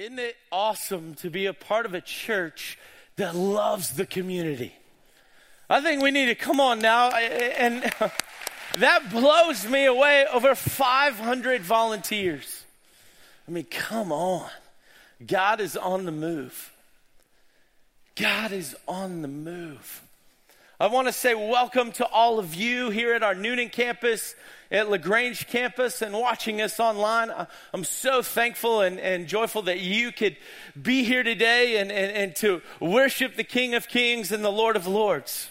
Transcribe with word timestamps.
Isn't 0.00 0.18
it 0.18 0.38
awesome 0.50 1.14
to 1.16 1.28
be 1.28 1.44
a 1.44 1.52
part 1.52 1.84
of 1.84 1.92
a 1.92 2.00
church 2.00 2.78
that 3.16 3.34
loves 3.34 3.90
the 3.90 4.06
community? 4.06 4.72
I 5.68 5.82
think 5.82 6.02
we 6.02 6.10
need 6.10 6.24
to 6.28 6.34
come 6.34 6.58
on 6.58 6.78
now. 6.78 7.10
And 7.10 7.82
that 8.78 9.10
blows 9.10 9.66
me 9.66 9.84
away. 9.84 10.24
Over 10.32 10.54
500 10.54 11.60
volunteers. 11.60 12.64
I 13.46 13.50
mean, 13.50 13.64
come 13.64 14.10
on. 14.10 14.48
God 15.26 15.60
is 15.60 15.76
on 15.76 16.06
the 16.06 16.12
move. 16.12 16.72
God 18.16 18.52
is 18.52 18.74
on 18.88 19.20
the 19.20 19.28
move. 19.28 20.00
I 20.80 20.86
want 20.86 21.08
to 21.08 21.12
say 21.12 21.34
welcome 21.34 21.92
to 21.92 22.06
all 22.06 22.38
of 22.38 22.54
you 22.54 22.88
here 22.88 23.12
at 23.12 23.22
our 23.22 23.34
Newnan 23.34 23.70
campus, 23.70 24.34
at 24.70 24.90
LaGrange 24.90 25.48
campus, 25.48 26.02
and 26.02 26.12
watching 26.14 26.60
us 26.60 26.78
online. 26.78 27.30
I'm 27.72 27.84
so 27.84 28.22
thankful 28.22 28.80
and, 28.80 29.00
and 29.00 29.26
joyful 29.26 29.62
that 29.62 29.80
you 29.80 30.12
could 30.12 30.36
be 30.80 31.04
here 31.04 31.22
today 31.22 31.78
and, 31.78 31.90
and, 31.90 32.12
and 32.16 32.36
to 32.36 32.62
worship 32.80 33.36
the 33.36 33.44
King 33.44 33.74
of 33.74 33.88
Kings 33.88 34.30
and 34.32 34.44
the 34.44 34.50
Lord 34.50 34.76
of 34.76 34.86
Lords. 34.86 35.50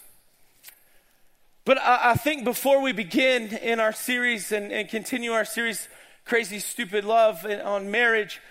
But 1.66 1.78
I, 1.80 2.12
I 2.12 2.14
think 2.16 2.44
before 2.44 2.82
we 2.82 2.92
begin 2.92 3.48
in 3.58 3.80
our 3.80 3.94
series 3.94 4.52
and, 4.52 4.72
and 4.72 4.88
continue 4.88 5.32
our 5.32 5.46
series, 5.46 5.88
Crazy 6.26 6.60
Stupid 6.60 7.04
Love 7.04 7.46
on 7.46 7.92
marriage, 7.92 8.42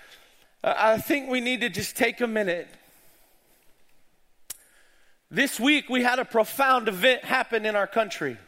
I 0.62 0.98
think 0.98 1.30
we 1.30 1.40
need 1.40 1.60
to 1.62 1.68
just 1.68 1.96
take 1.96 2.20
a 2.20 2.26
minute 2.26 2.68
this 5.30 5.60
week, 5.60 5.90
we 5.90 6.02
had 6.02 6.18
a 6.18 6.24
profound 6.24 6.88
event 6.88 7.22
happen 7.24 7.66
in 7.66 7.76
our 7.76 7.86
country. 7.86 8.38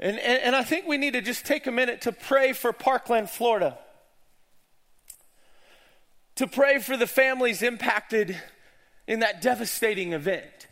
And, 0.00 0.18
and, 0.18 0.42
and, 0.42 0.56
I 0.56 0.64
think 0.64 0.86
we 0.86 0.96
need 0.96 1.12
to 1.12 1.20
just 1.20 1.44
take 1.44 1.66
a 1.66 1.70
minute 1.70 2.00
to 2.02 2.12
pray 2.12 2.54
for 2.54 2.72
Parkland, 2.72 3.28
Florida. 3.28 3.78
To 6.36 6.46
pray 6.46 6.78
for 6.78 6.96
the 6.96 7.06
families 7.06 7.60
impacted 7.62 8.40
in 9.06 9.20
that 9.20 9.42
devastating 9.42 10.14
event. 10.14 10.68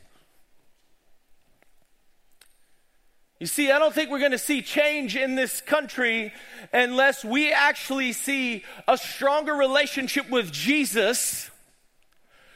You 3.38 3.46
see, 3.46 3.70
I 3.70 3.78
don't 3.78 3.94
think 3.94 4.10
we're 4.10 4.18
going 4.18 4.32
to 4.32 4.38
see 4.38 4.62
change 4.62 5.14
in 5.14 5.34
this 5.34 5.60
country 5.60 6.32
unless 6.72 7.22
we 7.22 7.52
actually 7.52 8.12
see 8.12 8.64
a 8.88 8.96
stronger 8.96 9.52
relationship 9.52 10.30
with 10.30 10.50
Jesus 10.50 11.50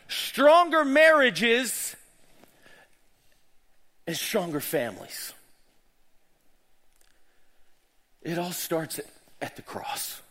stronger 0.09 0.85
marriages 0.85 1.97
and 4.07 4.17
stronger 4.17 4.61
families. 4.61 5.33
It 8.23 8.39
all 8.39 8.53
starts 8.53 8.99
at, 8.99 9.07
at 9.41 9.57
the 9.57 9.63
cross. 9.63 10.23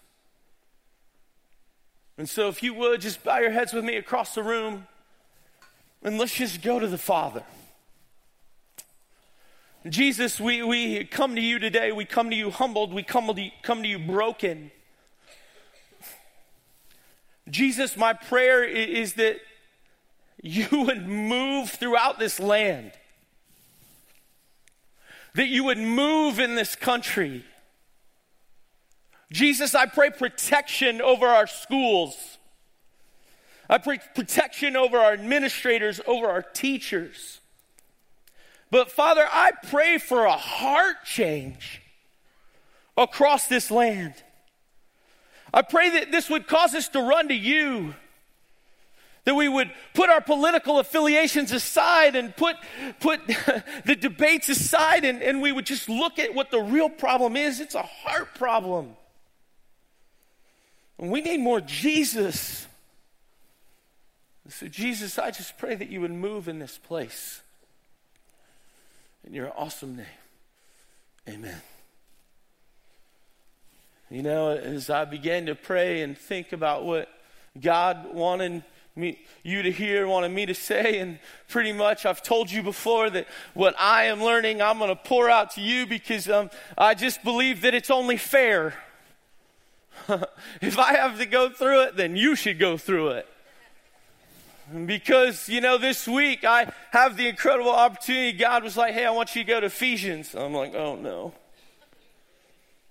And 2.17 2.30
so, 2.30 2.47
if 2.47 2.61
you 2.61 2.73
would, 2.73 3.02
just 3.02 3.23
bow 3.23 3.39
your 3.39 3.52
heads 3.52 3.73
with 3.73 3.84
me 3.84 3.95
across 3.95 4.36
the 4.36 4.44
room 4.44 4.88
and 6.03 6.17
let's 6.17 6.34
just 6.34 6.62
go 6.62 6.80
to 6.80 6.88
the 6.88 6.97
Father. 6.97 7.44
Jesus, 9.89 10.39
we, 10.39 10.62
we 10.62 11.03
come 11.06 11.36
to 11.36 11.42
you 11.42 11.58
today. 11.58 11.92
We 11.92 12.06
come 12.06 12.30
to 12.30 12.36
you 12.36 12.52
humbled. 12.52 12.94
We 12.94 13.02
come 13.02 13.34
to 13.34 13.42
you, 13.42 13.52
come 13.64 13.81
to 13.81 13.89
you 13.89 13.97
broken. 13.97 14.72
Jesus, 17.50 17.97
my 17.97 18.14
prayer 18.14 18.64
is 18.64 19.16
that 19.16 19.38
you 20.42 20.67
would 20.72 21.08
move 21.08 21.72
throughout 21.72 22.19
this 22.19 22.39
land, 22.39 22.92
that 25.34 25.47
you 25.47 25.64
would 25.64 25.80
move 25.80 26.39
in 26.39 26.56
this 26.56 26.75
country. 26.75 27.44
Jesus, 29.32 29.74
I 29.74 29.86
pray 29.86 30.10
protection 30.10 31.02
over 31.02 31.26
our 31.26 31.48
schools. 31.48 32.38
I 33.70 33.78
pray 33.78 34.00
protection 34.14 34.76
over 34.76 34.98
our 34.98 35.14
administrators, 35.14 36.02
over 36.06 36.28
our 36.28 36.42
teachers. 36.42 37.40
But 38.69 38.92
Father, 38.92 39.25
I 39.31 39.52
pray 39.69 39.97
for 39.97 40.25
a 40.25 40.34
heart 40.34 41.06
change 41.06 41.81
across 42.97 43.47
this 43.47 43.72
land. 43.72 44.14
I 45.53 45.62
pray 45.62 45.90
that 45.92 46.12
this 46.12 46.30
would 46.30 46.48
cause 46.48 46.75
us 46.75 46.90
to 46.90 47.02
run 47.02 47.30
to 47.30 47.34
you 47.36 47.94
that 49.24 49.36
we 49.36 49.48
would 49.48 49.72
put 49.94 50.09
our 50.09 50.22
political 50.22 50.80
affiliations 50.80 51.52
aside 51.52 52.16
and 52.16 52.36
put, 52.36 52.56
put 53.00 53.19
the 53.86 53.96
debates 53.96 54.50
aside 54.50 55.06
and, 55.06 55.22
and 55.22 55.42
we 55.42 55.52
would 55.52 55.66
just 55.66 55.88
look 55.88 56.18
at 56.18 56.34
what 56.34 56.50
the 56.50 56.59
real 56.59 56.90
problem 56.90 57.36
is. 57.36 57.59
It's 57.59 57.75
a 57.75 57.84
heart 57.84 58.34
problem. 58.36 58.96
We 61.01 61.22
need 61.22 61.39
more 61.39 61.59
Jesus. 61.59 62.67
So, 64.47 64.67
Jesus, 64.67 65.17
I 65.17 65.31
just 65.31 65.57
pray 65.57 65.73
that 65.73 65.89
you 65.89 66.00
would 66.01 66.12
move 66.12 66.47
in 66.47 66.59
this 66.59 66.78
place. 66.78 67.41
In 69.25 69.34
your 69.34 69.51
awesome 69.57 69.95
name. 69.95 70.06
Amen. 71.28 71.62
You 74.12 74.22
know, 74.22 74.50
as 74.50 74.91
I 74.91 75.06
began 75.06 75.47
to 75.47 75.56
pray 75.56 76.01
and 76.01 76.16
think 76.16 76.53
about 76.53 76.85
what 76.85 77.09
God 77.59 78.13
wanted 78.13 78.63
me, 78.95 79.19
you 79.41 79.63
to 79.63 79.72
hear, 79.72 80.06
wanted 80.06 80.29
me 80.29 80.45
to 80.45 80.53
say. 80.53 81.00
And 81.00 81.18
pretty 81.47 81.72
much, 81.72 82.06
I've 82.06 82.22
told 82.22 82.51
you 82.51 82.62
before 82.62 83.09
that 83.09 83.25
what 83.56 83.73
I 83.79 84.06
am 84.06 84.22
learning, 84.22 84.62
I'm 84.62 84.78
going 84.78 84.89
to 84.89 84.95
pour 84.95 85.31
out 85.31 85.51
to 85.51 85.62
you 85.62 85.88
because 85.88 86.29
um, 86.29 86.51
I 86.78 86.94
just 86.94 87.23
believe 87.23 87.62
that 87.62 87.73
it's 87.73 87.89
only 87.89 88.18
fair. 88.18 88.75
if 90.62 90.78
I 90.78 90.94
have 90.94 91.17
to 91.17 91.25
go 91.25 91.50
through 91.50 91.84
it, 91.84 91.95
then 91.95 92.16
you 92.16 92.35
should 92.35 92.59
go 92.59 92.78
through 92.78 93.09
it. 93.09 93.28
Because, 94.85 95.50
you 95.50 95.59
know, 95.59 95.78
this 95.78 96.07
week 96.07 96.44
I 96.44 96.72
have 96.91 97.17
the 97.17 97.28
incredible 97.28 97.72
opportunity. 97.72 98.38
God 98.38 98.63
was 98.63 98.78
like, 98.78 98.94
hey, 98.94 99.06
I 99.06 99.12
want 99.12 99.35
you 99.35 99.44
to 99.44 99.47
go 99.47 99.59
to 99.59 99.66
Ephesians. 99.66 100.34
I'm 100.34 100.53
like, 100.53 100.73
oh 100.73 100.95
no. 100.95 101.34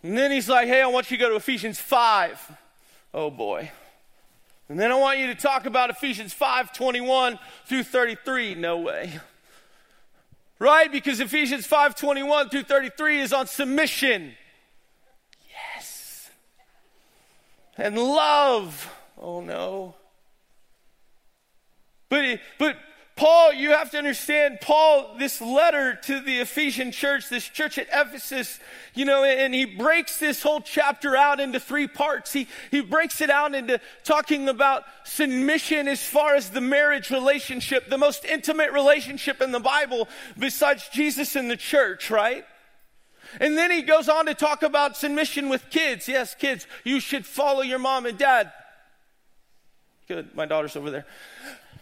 And 0.02 0.16
then 0.16 0.30
he's 0.30 0.48
like, 0.48 0.68
hey, 0.68 0.82
I 0.82 0.86
want 0.86 1.10
you 1.10 1.16
to 1.16 1.22
go 1.22 1.30
to 1.30 1.36
Ephesians 1.36 1.78
5. 1.78 2.56
Oh 3.14 3.30
boy. 3.30 3.70
And 4.70 4.78
then 4.78 4.92
I 4.92 4.94
want 4.94 5.18
you 5.18 5.26
to 5.26 5.34
talk 5.34 5.66
about 5.66 5.90
Ephesians 5.90 6.32
5 6.32 6.72
21 6.72 7.38
through 7.66 7.82
33. 7.82 8.54
No 8.54 8.78
way. 8.78 9.18
Right? 10.60 10.92
Because 10.92 11.18
Ephesians 11.18 11.66
5 11.66 11.96
21 11.96 12.50
through 12.50 12.62
33 12.62 13.20
is 13.20 13.32
on 13.32 13.48
submission. 13.48 14.32
Yes. 15.50 16.30
And 17.76 17.96
love. 17.96 18.92
Oh 19.18 19.40
no. 19.40 19.94
But, 22.08 22.40
but 22.58 22.76
Paul, 23.20 23.52
you 23.52 23.72
have 23.72 23.90
to 23.90 23.98
understand, 23.98 24.60
Paul, 24.62 25.16
this 25.18 25.42
letter 25.42 25.94
to 26.04 26.20
the 26.20 26.38
Ephesian 26.38 26.90
church, 26.90 27.28
this 27.28 27.46
church 27.46 27.76
at 27.76 27.86
Ephesus, 27.92 28.58
you 28.94 29.04
know, 29.04 29.24
and 29.24 29.54
he 29.54 29.66
breaks 29.66 30.18
this 30.18 30.42
whole 30.42 30.62
chapter 30.62 31.14
out 31.14 31.38
into 31.38 31.60
three 31.60 31.86
parts. 31.86 32.32
He, 32.32 32.48
he 32.70 32.80
breaks 32.80 33.20
it 33.20 33.28
out 33.28 33.54
into 33.54 33.78
talking 34.04 34.48
about 34.48 34.84
submission 35.04 35.86
as 35.86 36.02
far 36.02 36.34
as 36.34 36.48
the 36.48 36.62
marriage 36.62 37.10
relationship, 37.10 37.90
the 37.90 37.98
most 37.98 38.24
intimate 38.24 38.72
relationship 38.72 39.42
in 39.42 39.52
the 39.52 39.60
Bible 39.60 40.08
besides 40.38 40.88
Jesus 40.88 41.36
and 41.36 41.50
the 41.50 41.58
church, 41.58 42.10
right? 42.10 42.46
And 43.38 43.56
then 43.56 43.70
he 43.70 43.82
goes 43.82 44.08
on 44.08 44.26
to 44.26 44.34
talk 44.34 44.62
about 44.62 44.96
submission 44.96 45.48
with 45.48 45.70
kids. 45.70 46.08
Yes, 46.08 46.34
kids, 46.34 46.66
you 46.84 46.98
should 47.00 47.24
follow 47.24 47.62
your 47.62 47.78
mom 47.78 48.06
and 48.06 48.18
dad. 48.18 48.52
Good, 50.08 50.34
my 50.34 50.46
daughter's 50.46 50.74
over 50.74 50.90
there. 50.90 51.06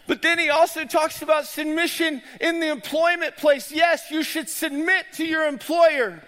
But 0.06 0.22
then 0.22 0.38
he 0.38 0.50
also 0.50 0.84
talks 0.84 1.22
about 1.22 1.46
submission 1.46 2.22
in 2.40 2.60
the 2.60 2.68
employment 2.68 3.36
place. 3.36 3.70
Yes, 3.70 4.10
you 4.10 4.22
should 4.22 4.48
submit 4.48 5.06
to 5.14 5.24
your 5.24 5.46
employer. 5.46 6.22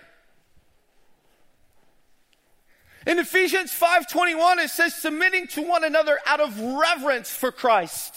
In 3.06 3.18
Ephesians 3.18 3.72
5:21 3.72 4.58
it 4.58 4.70
says 4.70 4.94
submitting 4.94 5.46
to 5.48 5.62
one 5.62 5.84
another 5.84 6.18
out 6.26 6.40
of 6.40 6.58
reverence 6.60 7.30
for 7.30 7.50
Christ. 7.50 8.14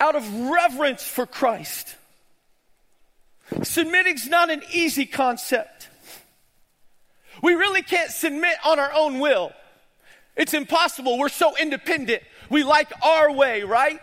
Out 0.00 0.16
of 0.16 0.28
reverence 0.50 1.06
for 1.06 1.26
Christ. 1.26 1.96
Submitting's 3.62 4.28
not 4.28 4.50
an 4.50 4.62
easy 4.72 5.06
concept. 5.06 5.88
We 7.42 7.54
really 7.54 7.82
can't 7.82 8.10
submit 8.10 8.56
on 8.64 8.78
our 8.78 8.92
own 8.92 9.18
will. 9.18 9.52
It's 10.36 10.54
impossible. 10.54 11.18
We're 11.18 11.28
so 11.28 11.56
independent. 11.56 12.22
We 12.50 12.64
like 12.64 12.90
our 13.02 13.30
way, 13.30 13.62
right? 13.62 14.00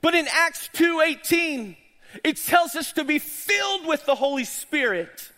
But 0.00 0.14
in 0.14 0.26
Acts 0.30 0.68
2:18, 0.72 1.76
it 2.24 2.36
tells 2.36 2.74
us 2.74 2.92
to 2.92 3.04
be 3.04 3.18
filled 3.18 3.86
with 3.86 4.04
the 4.04 4.16
Holy 4.16 4.44
Spirit. 4.44 5.30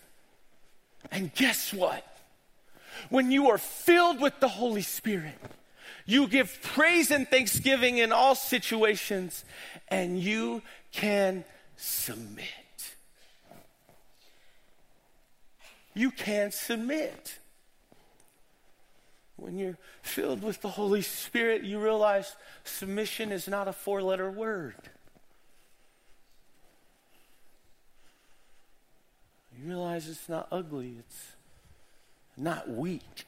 And 1.11 1.33
guess 1.35 1.73
what? 1.73 2.05
When 3.11 3.31
you 3.31 3.51
are 3.51 3.59
filled 3.59 4.21
with 4.21 4.41
the 4.41 4.49
Holy 4.49 4.83
Spirit, 4.83 5.39
you 6.07 6.27
give 6.27 6.59
praise 6.63 7.11
and 7.11 7.29
thanksgiving 7.29 7.99
in 7.99 8.13
all 8.13 8.35
situations, 8.35 9.45
and 9.89 10.19
you 10.19 10.63
can 10.93 11.45
submit. 11.77 12.47
you 15.95 16.11
can 16.11 16.51
submit. 16.51 17.39
When 19.37 19.59
you're 19.59 19.79
filled 20.03 20.43
with 20.43 20.61
the 20.61 20.69
Holy 20.69 21.03
Spirit, 21.03 21.63
you 21.63 21.81
realize 21.81 22.37
submission 22.65 23.33
is 23.33 23.49
not 23.49 23.69
a 23.69 23.73
four 23.73 24.03
letter 24.03 24.31
word. 24.31 24.77
You 29.57 29.69
realize 29.69 30.09
it's 30.09 30.29
not 30.29 30.49
ugly, 30.51 30.97
it's 30.99 31.33
not 32.37 32.69
weak. 32.69 33.25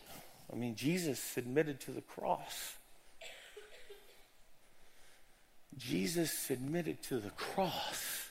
I 0.56 0.58
mean, 0.58 0.74
Jesus 0.74 1.20
submitted 1.20 1.80
to 1.80 1.90
the 1.90 2.00
cross. 2.00 2.76
Jesus 5.76 6.32
submitted 6.32 7.02
to 7.02 7.18
the 7.18 7.28
cross. 7.28 8.30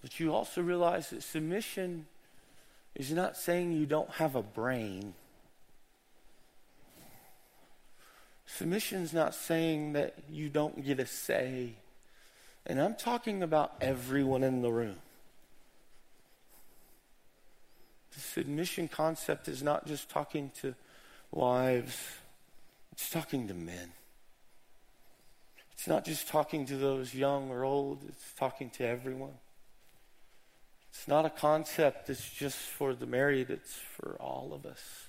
But 0.00 0.20
you 0.20 0.32
also 0.32 0.62
realize 0.62 1.10
that 1.10 1.24
submission 1.24 2.06
is 2.94 3.10
not 3.10 3.36
saying 3.36 3.72
you 3.72 3.86
don't 3.86 4.10
have 4.10 4.36
a 4.36 4.42
brain. 4.42 5.14
Submission 8.46 9.02
is 9.02 9.12
not 9.12 9.34
saying 9.34 9.94
that 9.94 10.14
you 10.30 10.48
don't 10.48 10.84
get 10.84 11.00
a 11.00 11.06
say. 11.06 11.72
And 12.64 12.80
I'm 12.80 12.94
talking 12.94 13.42
about 13.42 13.72
everyone 13.80 14.44
in 14.44 14.62
the 14.62 14.70
room. 14.70 14.98
The 18.14 18.20
submission 18.20 18.88
concept 18.88 19.48
is 19.48 19.62
not 19.62 19.86
just 19.86 20.08
talking 20.08 20.50
to 20.60 20.74
wives, 21.30 21.96
it's 22.92 23.08
talking 23.10 23.48
to 23.48 23.54
men. 23.54 23.92
It's 25.72 25.88
not 25.88 26.04
just 26.04 26.28
talking 26.28 26.66
to 26.66 26.76
those 26.76 27.14
young 27.14 27.50
or 27.50 27.64
old, 27.64 28.04
it's 28.08 28.32
talking 28.38 28.70
to 28.70 28.86
everyone. 28.86 29.34
It's 30.90 31.08
not 31.08 31.24
a 31.24 31.30
concept 31.30 32.06
that's 32.06 32.30
just 32.30 32.58
for 32.58 32.94
the 32.94 33.06
married, 33.06 33.48
it's 33.48 33.74
for 33.74 34.16
all 34.20 34.52
of 34.54 34.66
us. 34.66 35.06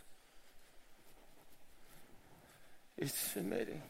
It's 2.97 3.13
submitting. 3.13 3.81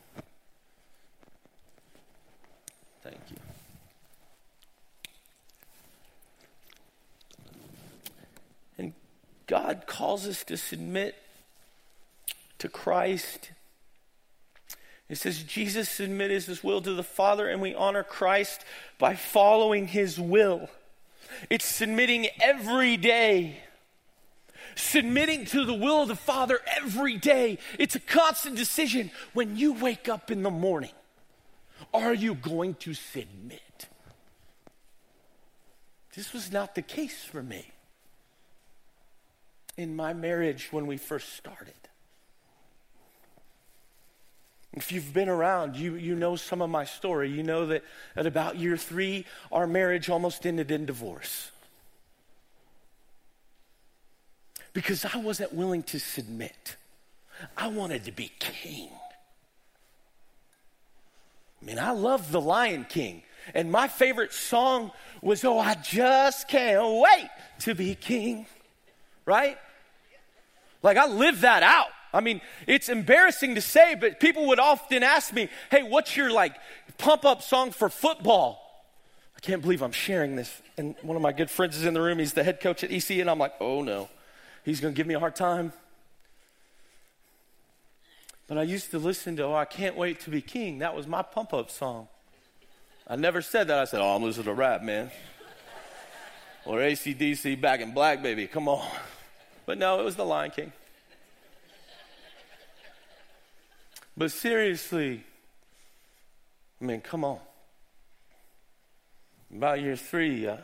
Thank 3.03 3.19
you. 3.29 3.37
And 8.77 8.93
God 9.53 9.83
calls 9.85 10.27
us 10.27 10.43
to 10.45 10.57
submit 10.57 11.13
to 12.57 12.67
Christ. 12.67 13.51
It 15.07 15.19
says 15.19 15.43
Jesus 15.43 15.89
submitted 15.89 16.45
his 16.45 16.63
will 16.63 16.81
to 16.81 16.95
the 16.95 17.03
Father, 17.03 17.47
and 17.47 17.61
we 17.61 17.75
honor 17.75 18.01
Christ 18.01 18.65
by 18.97 19.13
following 19.13 19.85
his 19.85 20.19
will. 20.19 20.69
It's 21.51 21.65
submitting 21.65 22.29
every 22.41 22.97
day. 22.97 23.59
Submitting 24.73 25.45
to 25.45 25.65
the 25.65 25.75
will 25.75 26.01
of 26.01 26.07
the 26.07 26.15
Father 26.15 26.59
every 26.75 27.17
day. 27.17 27.59
It's 27.77 27.93
a 27.93 27.99
constant 27.99 28.55
decision 28.55 29.11
when 29.33 29.55
you 29.55 29.73
wake 29.73 30.09
up 30.09 30.31
in 30.31 30.41
the 30.41 30.49
morning. 30.49 30.93
Are 31.93 32.15
you 32.15 32.33
going 32.33 32.73
to 32.79 32.95
submit? 32.95 33.87
This 36.15 36.33
was 36.33 36.51
not 36.51 36.73
the 36.73 36.81
case 36.81 37.23
for 37.23 37.43
me 37.43 37.72
in 39.77 39.95
my 39.95 40.13
marriage 40.13 40.69
when 40.71 40.87
we 40.87 40.97
first 40.97 41.33
started. 41.33 41.73
If 44.73 44.91
you've 44.91 45.13
been 45.13 45.29
around, 45.29 45.75
you, 45.75 45.95
you 45.95 46.15
know 46.15 46.35
some 46.35 46.61
of 46.61 46.69
my 46.69 46.85
story. 46.85 47.29
You 47.29 47.43
know 47.43 47.67
that 47.67 47.83
at 48.15 48.25
about 48.25 48.57
year 48.57 48.75
three, 48.75 49.25
our 49.51 49.67
marriage 49.67 50.09
almost 50.09 50.45
ended 50.47 50.71
in 50.71 50.85
divorce. 50.85 51.51
Because 54.73 55.05
I 55.05 55.17
wasn't 55.17 55.53
willing 55.53 55.83
to 55.83 55.99
submit. 55.99 56.75
I 57.55 57.67
wanted 57.67 58.05
to 58.05 58.11
be 58.11 58.31
king. 58.39 58.89
I 61.61 61.65
mean, 61.65 61.77
I 61.77 61.91
love 61.91 62.31
the 62.31 62.41
Lion 62.41 62.85
King. 62.89 63.21
And 63.53 63.71
my 63.71 63.87
favorite 63.87 64.33
song 64.33 64.91
was, 65.21 65.45
Oh, 65.45 65.59
I 65.59 65.75
just 65.75 66.47
can't 66.47 67.01
wait 67.01 67.29
to 67.59 67.75
be 67.75 67.93
king. 67.93 68.47
Right? 69.25 69.57
Like, 70.81 70.97
I 70.97 71.07
live 71.07 71.41
that 71.41 71.63
out. 71.63 71.87
I 72.13 72.19
mean, 72.19 72.41
it's 72.67 72.89
embarrassing 72.89 73.55
to 73.55 73.61
say, 73.61 73.95
but 73.95 74.19
people 74.19 74.47
would 74.47 74.59
often 74.59 75.01
ask 75.01 75.33
me, 75.33 75.49
hey, 75.71 75.81
what's 75.81 76.15
your 76.15 76.31
like 76.31 76.55
pump 76.99 77.25
up 77.25 77.41
song 77.41 77.71
for 77.71 77.89
football? 77.89 78.59
I 79.35 79.39
can't 79.39 79.61
believe 79.61 79.81
I'm 79.81 79.91
sharing 79.91 80.35
this. 80.35 80.61
And 80.77 80.95
one 81.01 81.15
of 81.15 81.23
my 81.23 81.31
good 81.31 81.49
friends 81.49 81.75
is 81.75 81.85
in 81.85 81.95
the 81.95 82.01
room. 82.01 82.19
He's 82.19 82.33
the 82.33 82.43
head 82.43 82.59
coach 82.59 82.83
at 82.83 82.91
EC, 82.91 83.11
and 83.19 83.29
I'm 83.29 83.39
like, 83.39 83.53
oh 83.59 83.81
no, 83.81 84.09
he's 84.63 84.79
going 84.79 84.93
to 84.93 84.97
give 84.97 85.07
me 85.07 85.15
a 85.15 85.19
hard 85.19 85.35
time. 85.35 85.73
But 88.47 88.57
I 88.57 88.63
used 88.63 88.91
to 88.91 88.99
listen 88.99 89.35
to, 89.37 89.45
oh, 89.45 89.55
I 89.55 89.65
can't 89.65 89.95
wait 89.95 90.19
to 90.21 90.29
be 90.29 90.41
king. 90.41 90.79
That 90.79 90.95
was 90.95 91.07
my 91.07 91.23
pump 91.23 91.53
up 91.53 91.71
song. 91.71 92.07
I 93.07 93.15
never 93.15 93.41
said 93.41 93.67
that. 93.69 93.79
I 93.79 93.85
said, 93.85 94.01
oh, 94.01 94.15
I'm 94.15 94.21
listening 94.23 94.45
to 94.45 94.53
rap, 94.53 94.83
man. 94.83 95.09
or 96.65 96.77
ACDC 96.77 97.59
back 97.59 97.79
in 97.79 97.93
black, 97.93 98.21
baby. 98.21 98.45
Come 98.47 98.67
on. 98.67 98.87
But 99.65 99.77
no, 99.77 99.99
it 99.99 100.03
was 100.03 100.15
the 100.15 100.25
Lion 100.25 100.51
King. 100.51 100.71
But 104.15 104.31
seriously, 104.31 105.23
I 106.81 106.85
mean, 106.85 107.01
come 107.01 107.23
on. 107.23 107.39
About 109.55 109.81
year 109.81 109.95
three, 109.95 110.47
uh, 110.47 110.57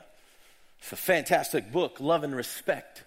it's 0.80 0.92
a 0.92 0.96
fantastic 0.96 1.72
book, 1.72 2.00
Love 2.00 2.24
and 2.24 2.36
Respect. 2.36 3.04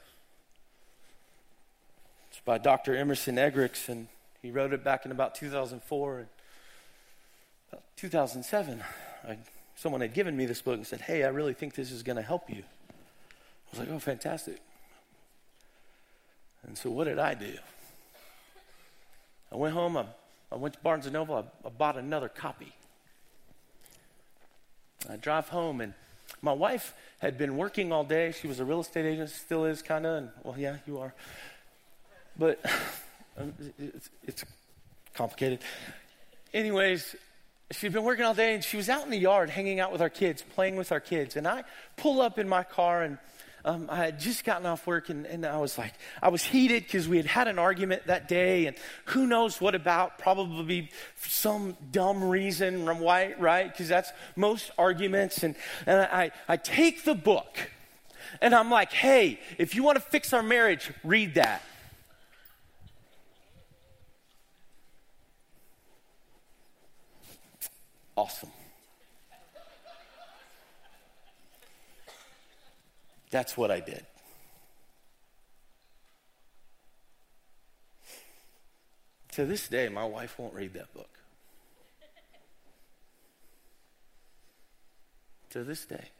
It's 2.30 2.40
by 2.44 2.58
Dr. 2.58 2.96
Emerson 2.96 3.36
Eggerichs, 3.36 3.88
and 3.88 4.08
he 4.40 4.50
wrote 4.50 4.72
it 4.72 4.82
back 4.82 5.04
in 5.04 5.12
about 5.12 5.34
2004. 5.34 6.18
And 6.18 6.28
about 7.70 7.82
2007, 7.96 8.82
I, 9.28 9.38
someone 9.76 10.00
had 10.00 10.14
given 10.14 10.36
me 10.36 10.46
this 10.46 10.62
book 10.62 10.76
and 10.76 10.86
said, 10.86 11.02
Hey, 11.02 11.24
I 11.24 11.28
really 11.28 11.54
think 11.54 11.74
this 11.74 11.90
is 11.90 12.02
going 12.02 12.16
to 12.16 12.22
help 12.22 12.48
you. 12.48 12.62
I 12.62 13.70
was 13.70 13.80
like, 13.80 13.88
Oh, 13.90 13.98
fantastic. 13.98 14.58
And 16.66 16.76
so, 16.78 16.90
what 16.90 17.04
did 17.04 17.18
I 17.18 17.34
do? 17.34 17.54
I 19.50 19.56
went 19.56 19.74
home, 19.74 19.96
I 19.96 20.06
I 20.52 20.56
went 20.56 20.74
to 20.74 20.80
Barnes 20.80 21.10
& 21.10 21.12
Noble, 21.12 21.34
I, 21.36 21.66
I 21.66 21.70
bought 21.70 21.96
another 21.96 22.28
copy. 22.28 22.72
I 25.08 25.16
drive 25.16 25.48
home, 25.48 25.80
and 25.80 25.94
my 26.42 26.52
wife 26.52 26.94
had 27.20 27.38
been 27.38 27.56
working 27.56 27.90
all 27.90 28.04
day. 28.04 28.32
She 28.32 28.48
was 28.48 28.60
a 28.60 28.64
real 28.64 28.81
estate 28.81 29.06
agent, 29.06 29.31
still 29.31 29.64
is 29.64 29.81
kind 29.81 30.04
of, 30.04 30.16
and 30.16 30.31
well, 30.42 30.54
yeah, 30.58 30.76
you 30.86 30.98
are. 30.98 31.14
But 32.38 32.60
um, 33.38 33.54
it's, 33.78 34.10
it's 34.24 34.44
complicated. 35.14 35.60
Anyways, 36.52 37.16
she'd 37.70 37.92
been 37.92 38.04
working 38.04 38.26
all 38.26 38.34
day, 38.34 38.54
and 38.54 38.62
she 38.62 38.76
was 38.76 38.90
out 38.90 39.04
in 39.04 39.10
the 39.10 39.19
yard 39.19 39.48
hanging 39.48 39.81
out 39.81 39.90
with 39.90 40.02
our 40.02 40.10
kids, 40.10 40.44
playing 40.54 40.76
with 40.76 40.92
our 40.92 41.00
kids. 41.00 41.36
And 41.36 41.48
I 41.48 41.64
pull 41.96 42.20
up 42.20 42.38
in 42.38 42.46
my 42.48 42.62
car, 42.62 43.02
and 43.02 43.16
um, 43.64 43.86
I 43.88 44.04
had 44.04 44.19
just 44.19 44.44
gotten 44.44 44.66
off 44.66 44.86
work 44.86 45.08
and, 45.08 45.24
and 45.24 45.46
I 45.46 45.58
was 45.58 45.78
like, 45.78 45.94
I 46.20 46.31
was 46.31 46.42
heated 46.42 46.82
because 46.82 47.08
we 47.08 47.16
had 47.16 47.26
had 47.26 47.46
an 47.46 47.58
argument 47.58 48.06
that 48.06 48.26
day 48.26 48.66
and 48.66 48.76
who 49.06 49.26
knows 49.26 49.60
what 49.60 49.74
about, 49.74 50.19
probably 50.19 50.90
some 51.20 51.76
dumb 51.92 52.24
reason, 52.24 52.84
why, 52.98 53.34
right? 53.38 53.70
Because 53.70 53.88
that's 53.88 54.10
most 54.34 54.72
arguments. 54.76 55.44
And, 55.44 55.54
and 55.86 56.00
I, 56.00 56.32
I 56.48 56.56
take 56.56 57.04
the 57.04 57.14
book 57.14 57.70
and 58.40 58.54
I'm 58.54 58.70
like, 58.70 58.92
hey, 58.92 59.38
if 59.58 59.76
you 59.76 59.84
want 59.84 59.96
to 59.96 60.02
fix 60.02 60.32
our 60.32 60.42
marriage, 60.42 60.90
read 61.04 61.34
that. 61.34 61.62
Awesome. 68.16 68.50
That's 73.32 73.56
what 73.56 73.70
I 73.70 73.81
did. 73.81 74.05
To 79.32 79.46
this 79.46 79.67
day, 79.69 79.89
my 79.89 80.05
wife 80.05 80.39
won't 80.39 80.53
read 80.53 80.74
that 80.74 80.93
book. 80.93 81.08
To 85.51 85.65
this 85.65 85.86
day. 85.86 86.10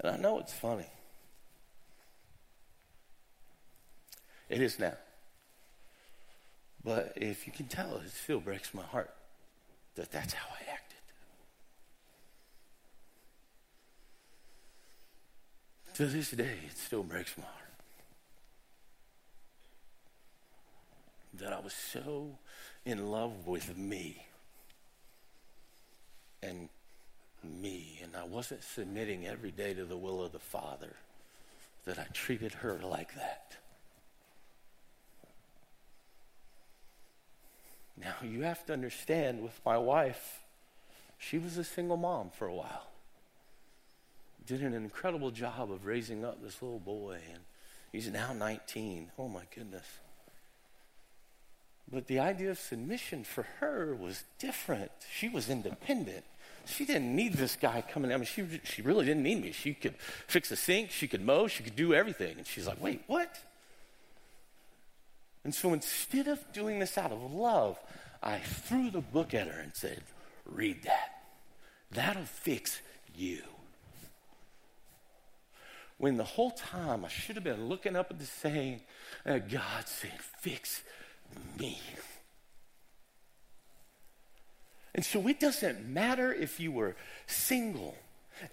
And 0.00 0.12
I 0.12 0.16
know 0.18 0.38
it's 0.38 0.52
funny. 0.52 0.86
It 4.50 4.60
is 4.60 4.78
now. 4.78 4.96
But 6.84 7.14
if 7.16 7.46
you 7.46 7.52
can 7.54 7.66
tell, 7.66 7.96
it 7.96 8.10
still 8.10 8.40
breaks 8.40 8.74
my 8.74 8.82
heart 8.82 9.14
that 9.94 10.12
that's 10.12 10.34
how 10.34 10.46
I 10.50 10.58
act. 10.60 10.67
To 15.98 16.06
this 16.06 16.30
day, 16.30 16.58
it 16.64 16.78
still 16.78 17.02
breaks 17.02 17.36
my 17.36 17.42
heart 17.42 17.54
that 21.34 21.52
I 21.52 21.58
was 21.58 21.72
so 21.72 22.38
in 22.84 23.10
love 23.10 23.48
with 23.48 23.76
me 23.76 24.24
and 26.40 26.68
me 27.42 27.98
and 28.00 28.14
I 28.14 28.22
wasn't 28.22 28.62
submitting 28.62 29.26
every 29.26 29.50
day 29.50 29.74
to 29.74 29.84
the 29.84 29.96
will 29.96 30.24
of 30.24 30.30
the 30.30 30.38
Father, 30.38 30.94
that 31.84 31.98
I 31.98 32.06
treated 32.12 32.54
her 32.54 32.78
like 32.80 33.16
that. 33.16 33.56
Now, 37.96 38.14
you 38.22 38.42
have 38.42 38.64
to 38.66 38.72
understand 38.72 39.42
with 39.42 39.60
my 39.66 39.78
wife, 39.78 40.44
she 41.18 41.38
was 41.38 41.58
a 41.58 41.64
single 41.64 41.96
mom 41.96 42.30
for 42.30 42.46
a 42.46 42.54
while. 42.54 42.87
Did 44.48 44.62
an 44.62 44.72
incredible 44.72 45.30
job 45.30 45.70
of 45.70 45.84
raising 45.84 46.24
up 46.24 46.42
this 46.42 46.62
little 46.62 46.78
boy, 46.78 47.18
and 47.34 47.42
he's 47.92 48.08
now 48.08 48.32
19. 48.32 49.10
Oh 49.18 49.28
my 49.28 49.42
goodness. 49.54 49.84
But 51.92 52.06
the 52.06 52.18
idea 52.18 52.50
of 52.52 52.58
submission 52.58 53.24
for 53.24 53.42
her 53.60 53.94
was 53.94 54.24
different. 54.38 54.90
She 55.14 55.28
was 55.28 55.50
independent. 55.50 56.24
She 56.64 56.86
didn't 56.86 57.14
need 57.14 57.34
this 57.34 57.56
guy 57.56 57.82
coming. 57.92 58.10
I 58.10 58.16
mean, 58.16 58.24
she, 58.24 58.46
she 58.64 58.80
really 58.80 59.04
didn't 59.04 59.22
need 59.22 59.42
me. 59.42 59.52
She 59.52 59.74
could 59.74 59.96
fix 60.26 60.50
a 60.50 60.56
sink, 60.56 60.92
she 60.92 61.08
could 61.08 61.20
mow, 61.22 61.46
she 61.46 61.62
could 61.62 61.76
do 61.76 61.92
everything. 61.92 62.38
And 62.38 62.46
she's 62.46 62.66
like, 62.66 62.82
wait, 62.82 63.02
what? 63.06 63.38
And 65.44 65.54
so 65.54 65.74
instead 65.74 66.26
of 66.26 66.40
doing 66.54 66.78
this 66.78 66.96
out 66.96 67.12
of 67.12 67.34
love, 67.34 67.78
I 68.22 68.38
threw 68.38 68.90
the 68.90 69.02
book 69.02 69.34
at 69.34 69.46
her 69.46 69.60
and 69.60 69.76
said, 69.76 70.00
read 70.46 70.84
that. 70.84 71.22
That'll 71.90 72.24
fix 72.24 72.80
you. 73.14 73.42
When 75.98 76.16
the 76.16 76.24
whole 76.24 76.52
time 76.52 77.04
I 77.04 77.08
should 77.08 77.34
have 77.34 77.44
been 77.44 77.68
looking 77.68 77.96
up 77.96 78.10
at 78.10 78.18
the 78.18 78.24
saying, 78.24 78.80
uh, 79.26 79.38
God 79.38 79.86
said, 79.86 80.18
fix 80.40 80.82
me. 81.58 81.80
And 84.94 85.04
so 85.04 85.26
it 85.28 85.38
doesn't 85.38 85.86
matter 85.88 86.32
if 86.32 86.58
you 86.58 86.72
were 86.72 86.96
single, 87.26 87.96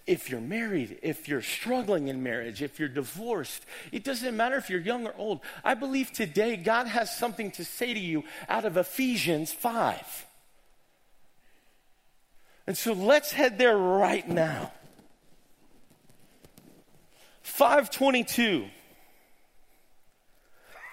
if 0.06 0.28
you're 0.28 0.40
married, 0.40 0.98
if 1.02 1.28
you're 1.28 1.42
struggling 1.42 2.08
in 2.08 2.22
marriage, 2.22 2.62
if 2.62 2.78
you're 2.78 2.88
divorced, 2.88 3.64
it 3.92 4.04
doesn't 4.04 4.36
matter 4.36 4.56
if 4.56 4.68
you're 4.68 4.80
young 4.80 5.06
or 5.06 5.14
old. 5.16 5.40
I 5.64 5.74
believe 5.74 6.12
today 6.12 6.56
God 6.56 6.88
has 6.88 7.16
something 7.16 7.52
to 7.52 7.64
say 7.64 7.94
to 7.94 8.00
you 8.00 8.24
out 8.48 8.64
of 8.64 8.76
Ephesians 8.76 9.52
5. 9.52 10.26
And 12.66 12.76
so 12.76 12.92
let's 12.92 13.30
head 13.30 13.58
there 13.58 13.78
right 13.78 14.28
now. 14.28 14.72
522. 17.46 18.66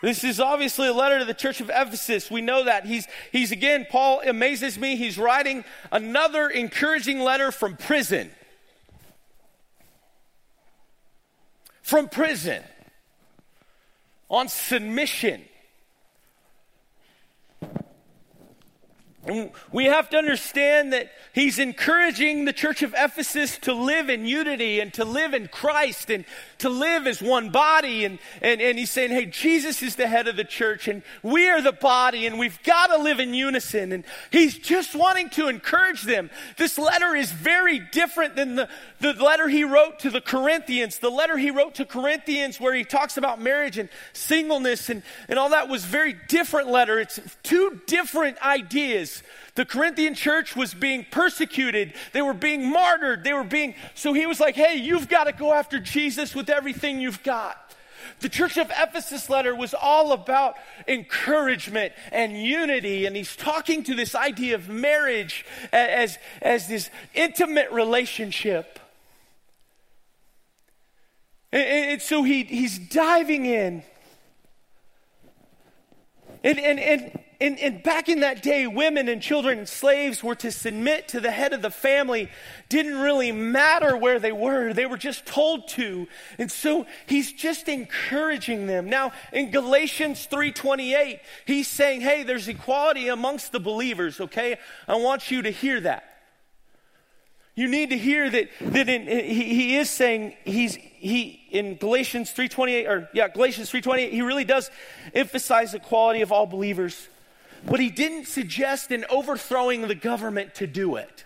This 0.01 0.23
is 0.23 0.39
obviously 0.39 0.87
a 0.87 0.93
letter 0.93 1.19
to 1.19 1.25
the 1.25 1.33
church 1.33 1.61
of 1.61 1.69
Ephesus. 1.69 2.29
We 2.29 2.41
know 2.41 2.65
that. 2.65 2.85
He's, 2.85 3.07
he's 3.31 3.51
again, 3.51 3.87
Paul 3.89 4.21
amazes 4.25 4.77
me. 4.77 4.95
He's 4.95 5.17
writing 5.17 5.63
another 5.91 6.47
encouraging 6.49 7.21
letter 7.21 7.51
from 7.51 7.75
prison. 7.75 8.29
From 11.81 12.07
prison 12.07 12.63
on 14.29 14.47
submission. 14.47 15.43
We 19.71 19.85
have 19.85 20.09
to 20.09 20.17
understand 20.17 20.91
that 20.91 21.09
he's 21.31 21.57
encouraging 21.57 22.45
the 22.45 22.53
church 22.53 22.81
of 22.83 22.93
Ephesus 22.97 23.57
to 23.59 23.73
live 23.73 24.09
in 24.09 24.25
unity 24.25 24.81
and 24.81 24.93
to 24.95 25.05
live 25.05 25.33
in 25.33 25.47
Christ. 25.47 26.09
And 26.09 26.25
to 26.63 26.69
live 26.69 27.07
as 27.07 27.21
one 27.21 27.49
body. 27.49 28.05
And, 28.05 28.19
and, 28.41 28.61
and 28.61 28.79
he's 28.79 28.89
saying, 28.89 29.11
hey, 29.11 29.25
Jesus 29.25 29.83
is 29.83 29.95
the 29.95 30.07
head 30.07 30.27
of 30.27 30.35
the 30.37 30.43
church 30.45 30.87
and 30.87 31.03
we 31.21 31.49
are 31.49 31.61
the 31.61 31.73
body 31.73 32.25
and 32.25 32.39
we've 32.39 32.61
got 32.63 32.87
to 32.87 32.97
live 32.97 33.19
in 33.19 33.33
unison. 33.33 33.91
And 33.91 34.05
he's 34.31 34.57
just 34.57 34.95
wanting 34.95 35.29
to 35.31 35.49
encourage 35.49 36.03
them. 36.03 36.29
This 36.57 36.79
letter 36.79 37.15
is 37.15 37.31
very 37.31 37.79
different 37.79 38.35
than 38.35 38.55
the, 38.55 38.69
the 39.01 39.13
letter 39.13 39.49
he 39.49 39.65
wrote 39.65 39.99
to 39.99 40.09
the 40.09 40.21
Corinthians. 40.21 40.99
The 40.99 41.11
letter 41.11 41.37
he 41.37 41.51
wrote 41.51 41.75
to 41.75 41.85
Corinthians 41.85 42.59
where 42.59 42.73
he 42.73 42.85
talks 42.85 43.17
about 43.17 43.41
marriage 43.41 43.77
and 43.77 43.89
singleness 44.13 44.89
and, 44.89 45.03
and 45.27 45.37
all 45.37 45.49
that 45.49 45.67
was 45.67 45.83
very 45.83 46.15
different 46.29 46.69
letter. 46.69 46.99
It's 46.99 47.19
two 47.43 47.81
different 47.87 48.41
ideas. 48.41 49.21
The 49.55 49.65
Corinthian 49.65 50.15
church 50.15 50.55
was 50.55 50.73
being 50.73 51.05
persecuted. 51.11 51.93
They 52.11 52.23
were 52.23 52.33
being 52.33 52.71
martyred. 52.71 53.23
They 53.23 53.33
were 53.33 53.43
being, 53.43 53.75
so 53.93 54.13
he 54.13 54.25
was 54.25 54.39
like, 54.39 54.55
hey, 54.55 54.75
you've 54.75 55.07
got 55.07 55.25
to 55.25 55.31
go 55.31 55.53
after 55.53 55.79
Jesus 55.79 56.33
with 56.33 56.49
everything 56.49 56.99
you've 56.99 57.21
got. 57.23 57.59
The 58.19 58.29
church 58.29 58.57
of 58.57 58.71
Ephesus 58.71 59.29
letter 59.29 59.55
was 59.55 59.73
all 59.73 60.11
about 60.11 60.55
encouragement 60.87 61.93
and 62.11 62.35
unity. 62.35 63.05
And 63.05 63.15
he's 63.15 63.35
talking 63.35 63.83
to 63.83 63.95
this 63.95 64.15
idea 64.15 64.55
of 64.55 64.69
marriage 64.69 65.45
as, 65.71 66.17
as 66.41 66.67
this 66.67 66.89
intimate 67.13 67.71
relationship. 67.71 68.79
And, 71.51 71.63
and 71.63 72.01
so 72.01 72.23
he, 72.23 72.43
he's 72.43 72.79
diving 72.79 73.45
in. 73.45 73.83
And, 76.43 76.59
and, 76.59 76.79
and 76.79 77.22
and, 77.39 77.59
and 77.59 77.83
back 77.83 78.09
in 78.09 78.21
that 78.21 78.41
day, 78.41 78.67
women 78.67 79.07
and 79.07 79.21
children 79.21 79.59
and 79.59 79.67
slaves 79.67 80.23
were 80.23 80.35
to 80.35 80.51
submit 80.51 81.09
to 81.09 81.19
the 81.19 81.31
head 81.31 81.53
of 81.53 81.61
the 81.61 81.69
family. 81.69 82.29
Didn't 82.69 82.99
really 82.99 83.31
matter 83.31 83.97
where 83.97 84.19
they 84.19 84.31
were. 84.31 84.73
They 84.73 84.85
were 84.85 84.97
just 84.97 85.25
told 85.25 85.67
to. 85.69 86.07
And 86.37 86.51
so 86.51 86.85
he's 87.05 87.31
just 87.31 87.67
encouraging 87.67 88.67
them. 88.67 88.89
Now, 88.89 89.11
in 89.31 89.51
Galatians 89.51 90.27
3.28, 90.31 91.19
he's 91.45 91.67
saying, 91.67 92.01
hey, 92.01 92.23
there's 92.23 92.47
equality 92.47 93.07
amongst 93.07 93.51
the 93.51 93.59
believers, 93.59 94.19
okay? 94.21 94.57
I 94.87 94.95
want 94.95 95.31
you 95.31 95.41
to 95.43 95.51
hear 95.51 95.81
that. 95.81 96.03
You 97.55 97.67
need 97.67 97.91
to 97.91 97.97
hear 97.97 98.29
that, 98.29 98.49
that 98.61 98.89
in, 98.89 99.07
he, 99.07 99.53
he 99.53 99.77
is 99.77 99.89
saying 99.89 100.33
he's, 100.43 100.75
he, 100.75 101.39
in 101.51 101.75
Galatians 101.75 102.33
3.28, 102.33 102.89
or 102.89 103.09
yeah, 103.13 103.27
Galatians 103.27 103.71
3.28, 103.71 104.09
he 104.09 104.23
really 104.23 104.43
does 104.43 104.71
emphasize 105.13 105.71
the 105.71 105.79
quality 105.79 106.21
of 106.21 106.31
all 106.31 106.47
believers. 106.47 107.09
But 107.65 107.79
he 107.79 107.89
didn't 107.89 108.25
suggest 108.27 108.91
in 108.91 109.05
overthrowing 109.09 109.87
the 109.87 109.95
government 109.95 110.55
to 110.55 110.67
do 110.67 110.95
it. 110.95 111.25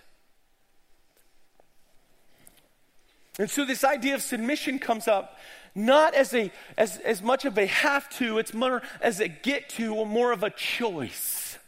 And 3.40 3.50
so 3.50 3.66
this 3.66 3.84
idea 3.84 4.16
of 4.16 4.22
submission 4.22 4.80
comes 4.80 5.08
up 5.08 5.38
not 5.76 6.16
as, 6.16 6.34
a, 6.34 6.52
as, 6.76 6.98
as 6.98 7.22
much 7.22 7.46
of 7.46 7.58
a 7.58 7.68
have 7.68 8.10
to, 8.18 8.40
it's 8.40 8.54
more 8.54 8.82
as 9.00 9.20
a 9.20 9.28
get 9.28 9.70
to, 9.70 9.94
or 9.94 10.08
more 10.08 10.32
of 10.32 10.42
a 10.42 10.50
choice. 10.50 11.60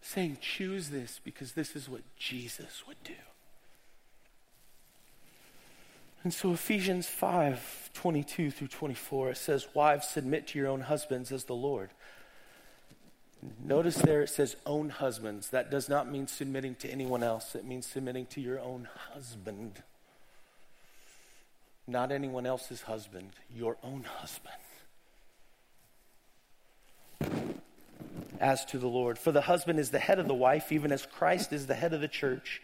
Saying, 0.00 0.38
choose 0.40 0.88
this 0.88 1.20
because 1.22 1.52
this 1.52 1.76
is 1.76 1.88
what 1.88 2.00
Jesus 2.16 2.84
would 2.88 3.02
do. 3.04 3.12
And 6.26 6.34
so 6.34 6.50
Ephesians 6.50 7.06
5 7.06 7.90
22 7.94 8.50
through 8.50 8.66
24, 8.66 9.30
it 9.30 9.36
says, 9.36 9.68
Wives, 9.74 10.08
submit 10.08 10.48
to 10.48 10.58
your 10.58 10.66
own 10.66 10.80
husbands 10.80 11.30
as 11.30 11.44
the 11.44 11.54
Lord. 11.54 11.90
Notice 13.64 13.94
there 13.94 14.22
it 14.22 14.28
says 14.30 14.56
own 14.66 14.88
husbands. 14.88 15.50
That 15.50 15.70
does 15.70 15.88
not 15.88 16.10
mean 16.10 16.26
submitting 16.26 16.74
to 16.80 16.90
anyone 16.90 17.22
else, 17.22 17.54
it 17.54 17.64
means 17.64 17.86
submitting 17.86 18.26
to 18.30 18.40
your 18.40 18.58
own 18.58 18.88
husband. 19.12 19.84
Not 21.86 22.10
anyone 22.10 22.44
else's 22.44 22.82
husband, 22.82 23.30
your 23.54 23.76
own 23.84 24.02
husband. 24.02 24.56
As 28.40 28.64
to 28.64 28.78
the 28.78 28.88
Lord. 28.88 29.16
For 29.16 29.30
the 29.30 29.42
husband 29.42 29.78
is 29.78 29.90
the 29.90 30.00
head 30.00 30.18
of 30.18 30.26
the 30.26 30.34
wife, 30.34 30.72
even 30.72 30.90
as 30.90 31.06
Christ 31.06 31.52
is 31.52 31.68
the 31.68 31.76
head 31.76 31.92
of 31.92 32.00
the 32.00 32.08
church, 32.08 32.62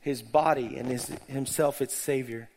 his 0.00 0.20
body, 0.20 0.76
and 0.76 0.88
his, 0.88 1.12
himself 1.28 1.80
its 1.80 1.94
Savior. 1.94 2.48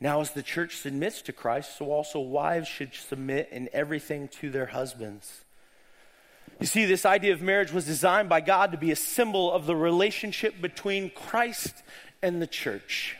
Now, 0.00 0.20
as 0.20 0.32
the 0.32 0.42
church 0.42 0.76
submits 0.76 1.22
to 1.22 1.32
Christ, 1.32 1.78
so 1.78 1.86
also 1.86 2.20
wives 2.20 2.68
should 2.68 2.94
submit 2.94 3.48
in 3.50 3.68
everything 3.72 4.28
to 4.40 4.50
their 4.50 4.66
husbands. 4.66 5.44
You 6.60 6.66
see, 6.66 6.84
this 6.84 7.06
idea 7.06 7.32
of 7.32 7.42
marriage 7.42 7.72
was 7.72 7.84
designed 7.84 8.28
by 8.28 8.40
God 8.40 8.72
to 8.72 8.78
be 8.78 8.90
a 8.90 8.96
symbol 8.96 9.50
of 9.50 9.66
the 9.66 9.76
relationship 9.76 10.60
between 10.60 11.10
Christ 11.10 11.82
and 12.22 12.40
the 12.40 12.46
church. 12.46 13.16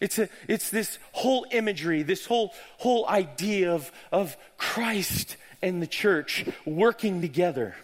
It's, 0.00 0.18
a, 0.18 0.28
it's 0.48 0.70
this 0.70 0.98
whole 1.12 1.46
imagery, 1.50 2.02
this 2.02 2.26
whole, 2.26 2.52
whole 2.78 3.08
idea 3.08 3.72
of, 3.72 3.90
of 4.12 4.36
Christ 4.58 5.36
and 5.62 5.80
the 5.80 5.86
church 5.86 6.44
working 6.66 7.20
together. 7.20 7.74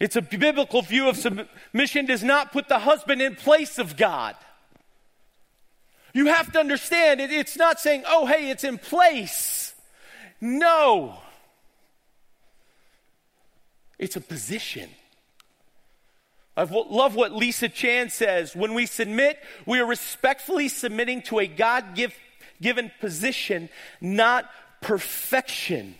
It's 0.00 0.16
a 0.16 0.22
biblical 0.22 0.82
view 0.82 1.08
of 1.08 1.16
submission 1.16 2.06
does 2.06 2.24
not 2.24 2.52
put 2.52 2.68
the 2.68 2.80
husband 2.80 3.20
in 3.20 3.36
place 3.36 3.78
of 3.78 3.96
God. 3.96 4.34
You 6.12 6.26
have 6.26 6.52
to 6.52 6.60
understand 6.60 7.20
it, 7.20 7.30
it's 7.32 7.56
not 7.56 7.80
saying, 7.80 8.04
oh, 8.06 8.26
hey, 8.26 8.50
it's 8.50 8.64
in 8.64 8.78
place. 8.78 9.74
No. 10.40 11.18
It's 13.98 14.16
a 14.16 14.20
position. 14.20 14.90
I 16.56 16.64
love 16.64 17.14
what 17.14 17.32
Lisa 17.32 17.68
Chan 17.68 18.10
says. 18.10 18.54
When 18.54 18.74
we 18.74 18.84
submit, 18.84 19.38
we 19.64 19.80
are 19.80 19.86
respectfully 19.86 20.68
submitting 20.68 21.22
to 21.22 21.38
a 21.38 21.46
God 21.46 21.98
given 22.60 22.90
position, 23.00 23.70
not 24.00 24.50
perfection. 24.82 25.94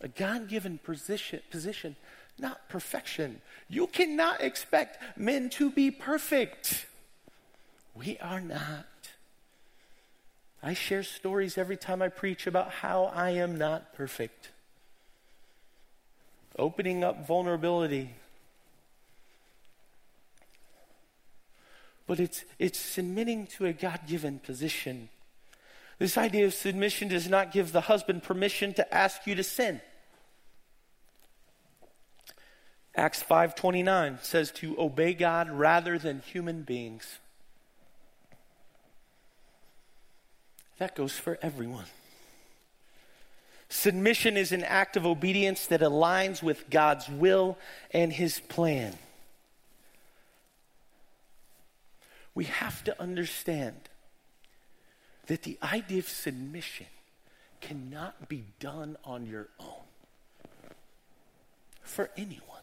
a 0.00 0.08
God 0.08 0.48
given 0.48 0.78
position, 0.78 1.40
position, 1.50 1.96
not 2.38 2.68
perfection. 2.68 3.40
You 3.68 3.86
cannot 3.86 4.40
expect 4.40 4.98
men 5.18 5.50
to 5.50 5.70
be 5.70 5.90
perfect. 5.90 6.86
We 7.94 8.18
are 8.18 8.40
not. 8.40 8.86
I 10.62 10.74
share 10.74 11.02
stories 11.02 11.56
every 11.56 11.76
time 11.76 12.02
I 12.02 12.08
preach 12.08 12.46
about 12.46 12.70
how 12.70 13.04
I 13.04 13.30
am 13.30 13.56
not 13.56 13.94
perfect. 13.94 14.50
Opening 16.58 17.04
up 17.04 17.26
vulnerability. 17.26 18.10
But 22.06 22.20
it's, 22.20 22.44
it's 22.58 22.78
submitting 22.78 23.46
to 23.58 23.66
a 23.66 23.72
God 23.72 24.00
given 24.06 24.38
position. 24.38 25.08
This 25.98 26.18
idea 26.18 26.46
of 26.46 26.54
submission 26.54 27.08
does 27.08 27.28
not 27.28 27.52
give 27.52 27.72
the 27.72 27.82
husband 27.82 28.22
permission 28.22 28.74
to 28.74 28.94
ask 28.94 29.26
you 29.26 29.34
to 29.34 29.42
sin. 29.42 29.80
Acts 32.96 33.22
5:29 33.22 34.18
says 34.22 34.50
to 34.52 34.74
obey 34.80 35.12
God 35.12 35.50
rather 35.50 35.98
than 35.98 36.20
human 36.20 36.62
beings. 36.62 37.18
That 40.78 40.96
goes 40.96 41.18
for 41.18 41.38
everyone. 41.42 41.86
Submission 43.68 44.36
is 44.36 44.52
an 44.52 44.64
act 44.64 44.96
of 44.96 45.04
obedience 45.04 45.66
that 45.66 45.80
aligns 45.80 46.42
with 46.42 46.70
God's 46.70 47.08
will 47.08 47.58
and 47.90 48.12
his 48.12 48.40
plan. 48.40 48.96
We 52.34 52.44
have 52.44 52.84
to 52.84 53.00
understand 53.00 53.88
that 55.26 55.42
the 55.42 55.58
idea 55.62 55.98
of 55.98 56.08
submission 56.08 56.86
cannot 57.60 58.28
be 58.28 58.44
done 58.60 58.96
on 59.04 59.26
your 59.26 59.48
own 59.58 59.82
for 61.82 62.10
anyone. 62.16 62.55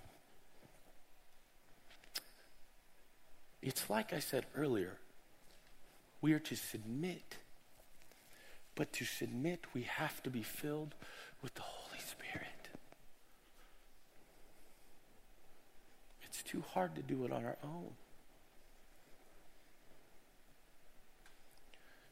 It's 3.66 3.90
like 3.90 4.12
I 4.12 4.20
said 4.20 4.46
earlier 4.56 4.98
we 6.20 6.34
are 6.34 6.40
to 6.40 6.56
submit, 6.56 7.38
but 8.76 8.92
to 8.94 9.06
submit, 9.06 9.66
we 9.74 9.84
have 9.84 10.22
to 10.24 10.30
be 10.30 10.44
filled 10.44 10.96
with 11.42 11.54
the 11.54 11.62
Holy 11.62 12.00
Spirit. 12.00 12.48
It's 16.24 16.44
too 16.44 16.64
hard 16.74 16.96
to 16.96 17.02
do 17.02 17.24
it 17.26 17.32
on 17.32 17.46
our 17.46 17.58
own. 17.64 17.92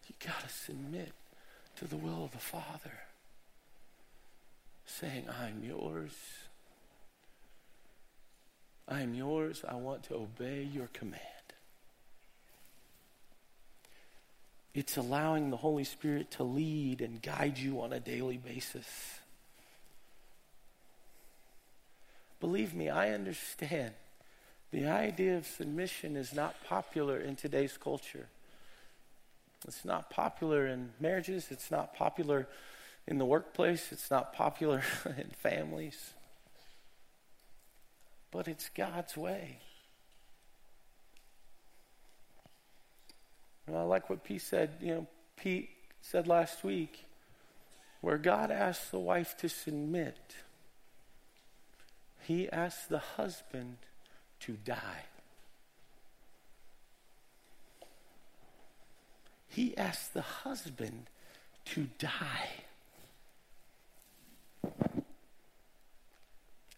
You 0.07 0.15
got 0.25 0.41
to 0.41 0.49
submit 0.49 1.13
to 1.77 1.85
the 1.87 1.97
will 1.97 2.23
of 2.25 2.31
the 2.31 2.37
Father, 2.37 2.99
saying, 4.85 5.25
I'm 5.29 5.63
yours. 5.63 6.11
I 8.87 9.01
am 9.01 9.13
yours. 9.13 9.63
I 9.67 9.75
want 9.75 10.03
to 10.03 10.15
obey 10.15 10.63
your 10.63 10.87
command. 10.87 11.40
It's 14.73 14.95
allowing 14.95 15.49
the 15.49 15.57
Holy 15.57 15.83
Spirit 15.83 16.31
to 16.31 16.43
lead 16.43 17.01
and 17.01 17.21
guide 17.21 17.57
you 17.57 17.81
on 17.81 17.91
a 17.91 17.99
daily 17.99 18.37
basis. 18.37 18.87
Believe 22.39 22.73
me, 22.73 22.89
I 22.89 23.11
understand. 23.11 23.93
The 24.71 24.87
idea 24.87 25.37
of 25.37 25.45
submission 25.45 26.15
is 26.15 26.33
not 26.33 26.55
popular 26.63 27.19
in 27.19 27.35
today's 27.35 27.77
culture. 27.77 28.27
It's 29.67 29.85
not 29.85 30.09
popular 30.09 30.65
in 30.65 30.91
marriages. 30.99 31.47
It's 31.51 31.69
not 31.69 31.93
popular 31.93 32.47
in 33.07 33.17
the 33.17 33.25
workplace. 33.25 33.91
It's 33.91 34.09
not 34.09 34.33
popular 34.33 34.81
in 35.05 35.29
families. 35.41 36.13
But 38.31 38.47
it's 38.47 38.69
God's 38.69 39.17
way. 39.17 39.59
And 43.67 43.77
I 43.77 43.83
like 43.83 44.09
what 44.09 44.23
Pete 44.23 44.41
said. 44.41 44.71
You 44.81 44.87
know, 44.87 45.07
Pete 45.37 45.69
said 46.01 46.27
last 46.27 46.63
week, 46.63 47.05
where 48.01 48.17
God 48.17 48.51
asks 48.51 48.89
the 48.89 48.99
wife 48.99 49.35
to 49.37 49.49
submit, 49.49 50.35
he 52.23 52.49
asks 52.49 52.85
the 52.87 52.99
husband 52.99 53.77
to 54.41 54.53
die. 54.53 55.05
he 59.51 59.75
asks 59.77 60.07
the 60.07 60.21
husband 60.21 61.09
to 61.65 61.87
die. 61.99 62.49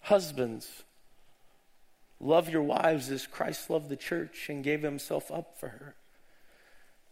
Husbands, 0.02 0.84
love 2.20 2.50
your 2.50 2.64
wives 2.64 3.10
as 3.12 3.28
Christ 3.28 3.70
loved 3.70 3.90
the 3.90 3.96
church 3.96 4.50
and 4.50 4.64
gave 4.64 4.82
himself 4.82 5.32
up 5.32 5.58
for 5.60 5.70
her, 5.70 5.96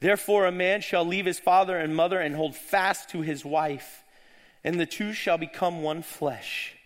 Therefore, 0.00 0.46
a 0.46 0.52
man 0.52 0.80
shall 0.80 1.04
leave 1.04 1.26
his 1.26 1.40
father 1.40 1.76
and 1.76 1.94
mother 1.94 2.20
and 2.20 2.34
hold 2.34 2.54
fast 2.54 3.10
to 3.10 3.20
his 3.20 3.44
wife, 3.44 4.04
and 4.62 4.78
the 4.78 4.86
two 4.86 5.12
shall 5.12 5.38
become 5.38 5.82
one 5.82 6.02
flesh. 6.02 6.76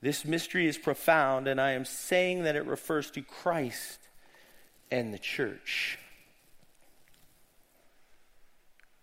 This 0.00 0.24
mystery 0.24 0.68
is 0.68 0.78
profound, 0.78 1.48
and 1.48 1.60
I 1.60 1.72
am 1.72 1.84
saying 1.84 2.44
that 2.44 2.54
it 2.54 2.66
refers 2.66 3.10
to 3.12 3.22
Christ 3.22 3.98
and 4.90 5.12
the 5.12 5.18
church. 5.18 5.98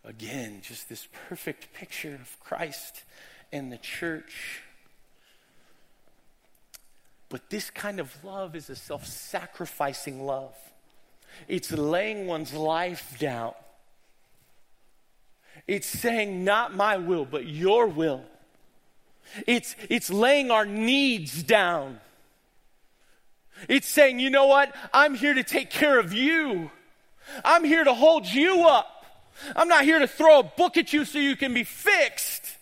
Again, 0.06 0.62
just 0.62 0.90
this 0.90 1.08
perfect 1.30 1.74
picture 1.74 2.16
of 2.16 2.40
Christ 2.40 3.04
and 3.52 3.72
the 3.72 3.78
church. 3.78 4.62
But 7.30 7.50
this 7.50 7.70
kind 7.70 8.00
of 8.00 8.24
love 8.24 8.56
is 8.56 8.70
a 8.70 8.76
self 8.76 9.06
sacrificing 9.06 10.26
love. 10.26 10.56
It's 11.48 11.72
laying 11.72 12.28
one's 12.28 12.54
life 12.54 13.18
down. 13.20 13.54
It's 15.68 15.88
saying, 15.88 16.44
not 16.44 16.76
my 16.76 16.98
will, 16.98 17.26
but 17.26 17.48
your 17.48 17.88
will. 17.88 18.24
It's, 19.48 19.76
it's 19.90 20.10
laying 20.10 20.52
our 20.52 20.66
needs 20.66 21.44
down. 21.44 22.00
It's 23.70 23.88
saying, 23.88 24.20
you 24.20 24.30
know 24.30 24.48
what? 24.48 24.76
I'm 24.94 25.16
here 25.16 25.34
to 25.34 25.44
take 25.44 25.70
care 25.70 26.00
of 26.00 26.14
you. 26.14 26.72
I'm 27.46 27.64
here 27.64 27.84
to 27.84 27.94
hold 27.94 28.28
you 28.28 28.68
up. 28.68 29.06
I'm 29.56 29.68
not 29.68 29.84
here 29.84 30.00
to 30.00 30.08
throw 30.08 30.40
a 30.40 30.44
book 30.44 30.78
at 30.78 30.94
you 30.94 31.06
so 31.06 31.18
you 31.18 31.36
can 31.36 31.54
be 31.54 31.64
fixed. 31.64 32.58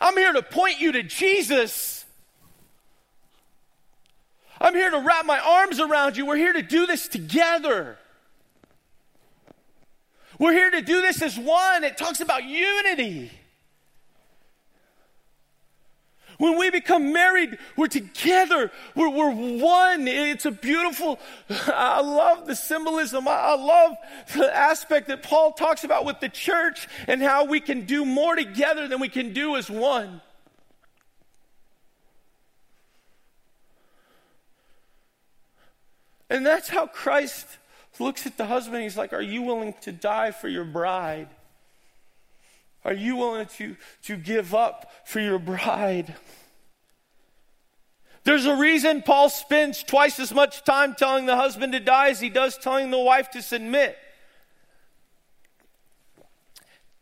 I'm 0.00 0.16
here 0.16 0.32
to 0.32 0.42
point 0.42 0.80
you 0.80 0.92
to 0.92 1.02
Jesus. 1.02 2.04
I'm 4.60 4.74
here 4.74 4.90
to 4.90 5.00
wrap 5.00 5.24
my 5.24 5.38
arms 5.38 5.80
around 5.80 6.16
you. 6.16 6.26
We're 6.26 6.36
here 6.36 6.52
to 6.52 6.62
do 6.62 6.86
this 6.86 7.08
together. 7.08 7.98
We're 10.40 10.52
here 10.52 10.70
to 10.70 10.80
do 10.80 11.02
this 11.02 11.20
as 11.20 11.38
one. 11.38 11.84
It 11.84 11.98
talks 11.98 12.22
about 12.22 12.44
unity. 12.44 13.30
When 16.38 16.56
we 16.58 16.70
become 16.70 17.12
married, 17.12 17.58
we're 17.76 17.88
together. 17.88 18.72
We're, 18.94 19.10
we're 19.10 19.32
one. 19.32 20.08
It's 20.08 20.46
a 20.46 20.50
beautiful, 20.50 21.20
I 21.50 22.00
love 22.00 22.46
the 22.46 22.56
symbolism. 22.56 23.28
I 23.28 23.54
love 23.54 23.96
the 24.34 24.56
aspect 24.56 25.08
that 25.08 25.22
Paul 25.22 25.52
talks 25.52 25.84
about 25.84 26.06
with 26.06 26.20
the 26.20 26.30
church 26.30 26.88
and 27.06 27.20
how 27.20 27.44
we 27.44 27.60
can 27.60 27.84
do 27.84 28.06
more 28.06 28.34
together 28.34 28.88
than 28.88 28.98
we 28.98 29.10
can 29.10 29.34
do 29.34 29.56
as 29.56 29.68
one. 29.68 30.22
And 36.30 36.46
that's 36.46 36.70
how 36.70 36.86
Christ 36.86 37.46
looks 38.00 38.26
at 38.26 38.36
the 38.36 38.46
husband. 38.46 38.82
He's 38.82 38.96
like, 38.96 39.12
Are 39.12 39.22
you 39.22 39.42
willing 39.42 39.74
to 39.82 39.92
die 39.92 40.30
for 40.30 40.48
your 40.48 40.64
bride? 40.64 41.28
Are 42.84 42.94
you 42.94 43.16
willing 43.16 43.46
to, 43.58 43.76
to 44.04 44.16
give 44.16 44.54
up 44.54 44.90
for 45.04 45.20
your 45.20 45.38
bride? 45.38 46.14
There's 48.24 48.46
a 48.46 48.56
reason 48.56 49.02
Paul 49.02 49.28
spends 49.28 49.82
twice 49.82 50.18
as 50.18 50.32
much 50.32 50.64
time 50.64 50.94
telling 50.94 51.26
the 51.26 51.36
husband 51.36 51.72
to 51.72 51.80
die 51.80 52.08
as 52.08 52.20
he 52.20 52.28
does 52.28 52.56
telling 52.56 52.90
the 52.90 52.98
wife 52.98 53.30
to 53.32 53.42
submit. 53.42 53.96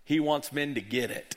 He 0.04 0.20
wants 0.20 0.52
men 0.52 0.74
to 0.74 0.80
get 0.80 1.10
it. 1.10 1.36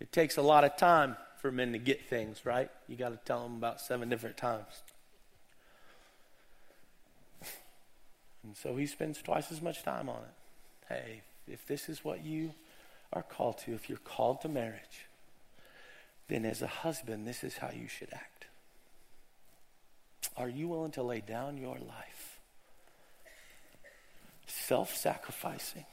It 0.00 0.12
takes 0.12 0.36
a 0.36 0.42
lot 0.42 0.64
of 0.64 0.76
time 0.76 1.16
for 1.40 1.50
men 1.50 1.72
to 1.72 1.78
get 1.78 2.06
things, 2.06 2.44
right? 2.44 2.70
You 2.88 2.96
got 2.96 3.10
to 3.10 3.18
tell 3.24 3.42
them 3.42 3.56
about 3.56 3.80
seven 3.80 4.08
different 4.08 4.36
times. 4.36 4.82
And 8.50 8.56
so 8.56 8.74
he 8.74 8.86
spends 8.86 9.22
twice 9.22 9.52
as 9.52 9.62
much 9.62 9.84
time 9.84 10.08
on 10.08 10.22
it. 10.22 10.92
Hey, 10.92 11.20
if 11.46 11.64
this 11.68 11.88
is 11.88 12.04
what 12.04 12.24
you 12.24 12.52
are 13.12 13.22
called 13.22 13.58
to, 13.58 13.74
if 13.74 13.88
you're 13.88 13.96
called 13.98 14.40
to 14.40 14.48
marriage, 14.48 15.06
then 16.26 16.44
as 16.44 16.60
a 16.60 16.66
husband, 16.66 17.28
this 17.28 17.44
is 17.44 17.58
how 17.58 17.70
you 17.70 17.86
should 17.86 18.08
act. 18.12 18.46
Are 20.36 20.48
you 20.48 20.66
willing 20.66 20.90
to 20.92 21.02
lay 21.04 21.20
down 21.20 21.58
your 21.58 21.76
life? 21.76 22.40
Self 24.48 24.96
sacrificing. 24.96 25.86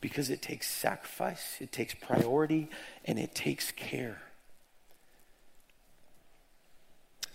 Because 0.00 0.30
it 0.30 0.40
takes 0.40 0.70
sacrifice, 0.70 1.56
it 1.58 1.72
takes 1.72 1.94
priority, 1.94 2.68
and 3.04 3.18
it 3.18 3.34
takes 3.34 3.72
care. 3.72 4.22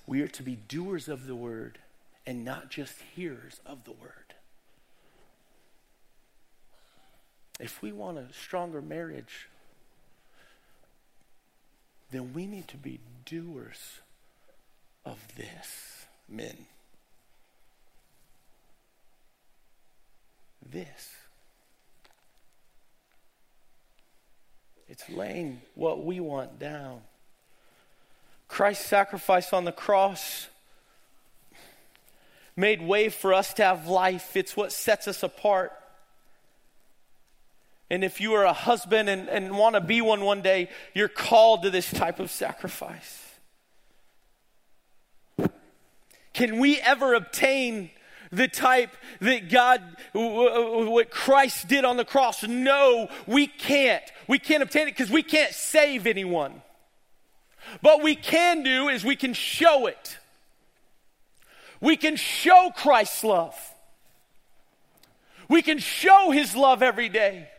We 0.08 0.22
are 0.22 0.30
to 0.30 0.42
be 0.42 0.56
doers 0.56 1.10
of 1.10 1.28
the 1.28 1.36
word 1.36 1.80
and 2.26 2.46
not 2.46 2.70
just 2.70 3.02
hearers 3.16 3.60
of 3.66 3.84
the 3.86 3.92
word. 3.92 4.36
If 7.60 7.82
we 7.82 7.92
want 7.92 8.18
a 8.18 8.28
stronger 8.32 8.82
marriage, 8.82 9.50
then 12.12 12.34
we 12.34 12.48
need 12.48 12.68
to 12.70 12.78
be 12.78 13.00
doers 13.26 14.00
of 15.06 15.20
this, 15.36 16.06
men. 16.28 16.66
This. 20.66 21.12
It's 24.88 25.10
laying 25.10 25.62
what 25.76 26.04
we 26.04 26.20
want 26.20 26.60
down. 26.60 27.02
Christ's 28.48 28.86
sacrifice 28.86 29.54
on 29.54 29.66
the 29.66 29.72
cross 29.72 30.48
made 32.60 32.82
way 32.82 33.10
for 33.10 33.34
us 33.34 33.54
to 33.56 33.64
have 33.64 33.88
life. 33.88 34.36
It's 34.36 34.56
what 34.56 34.72
sets 34.72 35.08
us 35.08 35.24
apart. 35.24 35.72
And 37.90 38.04
if 38.04 38.22
you 38.22 38.34
are 38.34 38.44
a 38.44 38.54
husband 38.54 39.10
and, 39.10 39.28
and 39.30 39.58
want 39.58 39.76
to 39.76 39.82
be 39.82 40.02
one 40.02 40.22
one 40.22 40.42
day, 40.42 40.70
you're 40.94 41.08
called 41.08 41.64
to 41.64 41.70
this 41.70 41.90
type 41.90 42.20
of 42.20 42.30
sacrifice. 42.30 43.26
Can 46.34 46.60
we 46.60 46.80
ever 46.80 47.16
obtain 47.16 47.90
the 48.32 48.48
type 48.48 48.96
that 49.22 49.50
God, 49.50 49.82
what 50.14 51.10
Christ 51.10 51.68
did 51.68 51.84
on 51.84 51.98
the 51.98 52.06
cross? 52.06 52.44
No, 52.44 53.10
we 53.26 53.48
can't. 53.48 54.04
We 54.28 54.38
can't 54.38 54.62
obtain 54.62 54.84
it 54.84 54.92
because 54.92 55.10
we 55.10 55.24
can't 55.24 55.54
save 55.54 56.06
anyone. 56.06 56.62
But 57.82 58.04
we 58.04 58.16
can 58.16 58.64
do 58.64 58.88
is 58.90 59.04
we 59.04 59.16
can 59.16 59.34
show 59.34 59.88
it. 59.88 60.18
We 61.82 61.98
can 61.98 62.16
show 62.16 62.72
Christ's 62.76 63.24
love. 63.24 63.56
We 65.48 65.62
can 65.62 65.80
show 65.80 66.32
his 66.32 66.56
love 66.56 66.84
every 66.84 67.10
day 67.10 67.50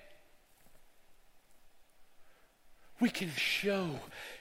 we 3.00 3.08
can 3.08 3.30
show 3.34 3.88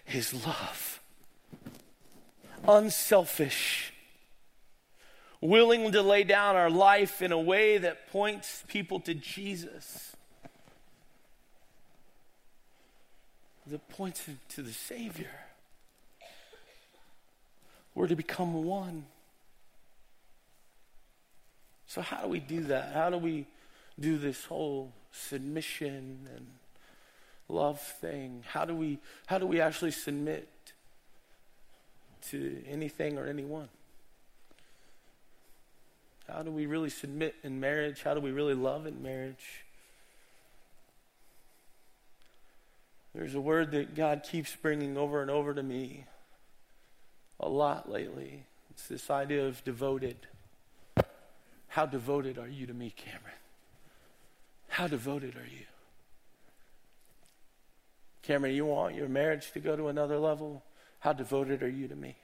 his 0.04 0.46
love. 0.46 1.00
Unselfish, 2.68 3.94
willing 5.40 5.92
to 5.94 6.02
lay 6.02 6.24
down 6.24 6.58
our 6.58 6.70
life 6.70 7.22
in 7.22 7.32
a 7.32 7.40
way 7.40 7.78
that 7.78 8.12
points 8.12 8.64
people 8.68 9.00
to 9.00 9.14
Jesus, 9.14 10.14
that 13.66 13.88
points 13.90 14.26
to 14.50 14.62
the 14.62 14.74
Savior. 14.74 15.32
We're 17.96 18.08
to 18.08 18.16
become 18.16 18.66
one. 18.66 19.06
So, 21.90 22.02
how 22.02 22.22
do 22.22 22.28
we 22.28 22.40
do 22.40 22.62
that? 22.66 22.94
How 22.94 23.10
do 23.10 23.18
we 23.18 23.48
do 24.00 24.20
this 24.20 24.46
whole 24.46 24.94
submission 25.12 26.30
and 26.36 26.46
love 27.50 27.82
thing? 27.82 28.44
How 28.48 28.64
do 28.64 28.76
we 28.76 29.00
how 29.26 29.40
do 29.40 29.48
we 29.48 29.60
actually 29.60 29.90
submit 29.90 30.48
to 32.30 32.64
anything 32.70 33.18
or 33.18 33.26
anyone? 33.26 33.70
How 36.28 36.44
do 36.44 36.52
we 36.52 36.68
really 36.68 36.92
submit 36.92 37.34
in 37.44 37.60
marriage? 37.60 38.04
How 38.04 38.14
do 38.14 38.20
we 38.20 38.30
really 38.30 38.54
love 38.54 38.86
in 38.86 39.02
marriage? 39.02 39.64
There's 43.16 43.34
a 43.34 43.42
word 43.42 43.72
that 43.72 43.96
God 43.96 44.22
keeps 44.22 44.56
bringing 44.56 44.96
over 44.96 45.24
and 45.24 45.32
over 45.32 45.56
to 45.56 45.64
me 45.64 46.06
a 47.40 47.50
lot 47.50 47.90
lately. 47.90 48.44
It's 48.70 48.88
this 48.88 49.10
idea 49.10 49.48
of 49.48 49.64
devoted. 49.64 50.28
How 51.70 51.86
devoted 51.86 52.38
are 52.38 52.48
you 52.48 52.66
to 52.68 52.74
me, 52.74 52.94
Cameron? 52.96 53.38
How 54.68 54.88
devoted 54.88 55.36
are 55.36 55.48
you? 55.48 55.66
Cameron, 58.24 58.56
you 58.56 58.66
want 58.66 58.96
your 58.96 59.08
marriage 59.08 59.52
to 59.54 59.60
go 59.60 59.76
to 59.76 59.88
another 59.88 60.18
level? 60.18 60.64
How 61.00 61.14
devoted 61.14 61.64
are 61.64 61.70
you 61.70 61.88
to 61.88 61.96
me? 61.96 62.16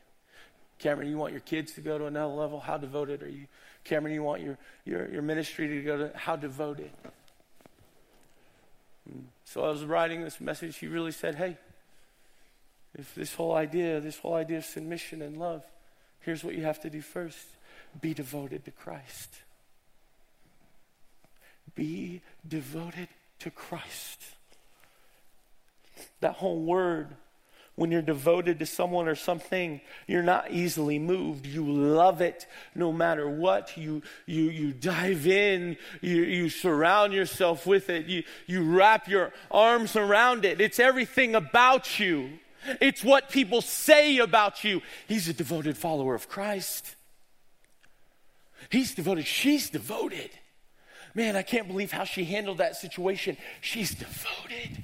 Cameron, 0.79 1.09
you 1.09 1.17
want 1.17 1.31
your 1.31 1.41
kids 1.41 1.73
to 1.73 1.81
go 1.81 1.97
to 1.97 2.05
another 2.05 2.33
level? 2.33 2.59
How 2.59 2.77
devoted 2.77 3.23
are 3.23 3.29
you? 3.29 3.47
Cameron, 3.83 4.13
you 4.13 4.23
want 4.23 4.41
your, 4.41 4.57
your, 4.83 5.09
your 5.09 5.21
ministry 5.21 5.67
to 5.67 5.81
go 5.83 5.97
to, 5.97 6.17
how 6.17 6.35
devoted? 6.35 6.91
So 9.45 9.63
I 9.63 9.69
was 9.69 9.83
writing 9.83 10.23
this 10.23 10.41
message. 10.41 10.77
He 10.77 10.87
really 10.87 11.11
said, 11.11 11.35
hey, 11.35 11.57
if 12.97 13.13
this 13.13 13.35
whole 13.35 13.53
idea, 13.53 13.99
this 14.01 14.17
whole 14.17 14.33
idea 14.33 14.57
of 14.57 14.65
submission 14.65 15.21
and 15.21 15.37
love, 15.37 15.63
here's 16.21 16.43
what 16.43 16.55
you 16.55 16.63
have 16.63 16.81
to 16.81 16.89
do 16.89 17.01
first 17.01 17.45
be 18.01 18.13
devoted 18.13 18.65
to 18.65 18.71
Christ. 18.71 19.29
Be 21.75 22.21
devoted 22.47 23.09
to 23.39 23.51
Christ. 23.51 24.21
That 26.21 26.35
whole 26.35 26.61
word, 26.61 27.09
when 27.75 27.91
you're 27.91 28.01
devoted 28.01 28.59
to 28.59 28.65
someone 28.65 29.07
or 29.07 29.15
something, 29.15 29.81
you're 30.07 30.23
not 30.23 30.51
easily 30.51 30.97
moved. 30.97 31.45
You 31.45 31.69
love 31.69 32.21
it 32.21 32.47
no 32.73 32.93
matter 32.93 33.29
what. 33.29 33.75
You, 33.77 34.01
you, 34.25 34.43
you 34.43 34.71
dive 34.71 35.27
in, 35.27 35.77
you, 36.01 36.23
you 36.23 36.49
surround 36.49 37.13
yourself 37.13 37.65
with 37.65 37.89
it, 37.89 38.05
you, 38.05 38.23
you 38.47 38.63
wrap 38.63 39.07
your 39.07 39.33
arms 39.51 39.95
around 39.95 40.45
it. 40.45 40.61
It's 40.61 40.79
everything 40.79 41.35
about 41.35 41.99
you. 41.99 42.39
It's 42.81 43.03
what 43.03 43.29
people 43.29 43.61
say 43.61 44.17
about 44.17 44.63
you. 44.63 44.81
He's 45.07 45.27
a 45.27 45.33
devoted 45.33 45.77
follower 45.77 46.15
of 46.15 46.27
Christ. 46.27 46.94
He's 48.69 48.93
devoted. 48.93 49.25
She's 49.25 49.69
devoted. 49.69 50.31
Man, 51.13 51.35
I 51.35 51.43
can't 51.43 51.67
believe 51.67 51.91
how 51.91 52.03
she 52.03 52.25
handled 52.25 52.57
that 52.57 52.75
situation. 52.75 53.37
She's 53.61 53.95
devoted. 53.95 54.83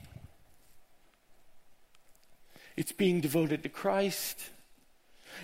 It's 2.78 2.94
being 2.94 3.20
devoted 3.20 3.63
to 3.63 3.70
Christ. 3.70 4.39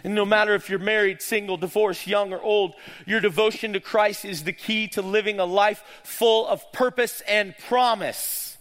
And 0.03 0.15
no 0.15 0.25
matter 0.25 0.53
if 0.53 0.69
you're 0.69 0.79
married, 0.79 1.21
single, 1.21 1.57
divorced, 1.57 2.07
young, 2.07 2.33
or 2.33 2.41
old, 2.41 2.73
your 3.05 3.19
devotion 3.19 3.73
to 3.73 3.79
Christ 3.79 4.25
is 4.25 4.43
the 4.43 4.53
key 4.53 4.87
to 4.89 5.01
living 5.01 5.39
a 5.39 5.45
life 5.45 5.83
full 6.03 6.47
of 6.47 6.71
purpose 6.71 7.21
and 7.27 7.57
promise. 7.57 8.57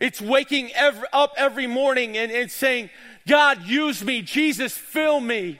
It's 0.00 0.20
waking 0.20 0.72
every, 0.72 1.06
up 1.12 1.34
every 1.36 1.66
morning 1.66 2.16
and, 2.16 2.32
and 2.32 2.50
saying, 2.50 2.90
God, 3.26 3.64
use 3.64 4.04
me. 4.04 4.22
Jesus, 4.22 4.76
fill 4.76 5.20
me. 5.20 5.58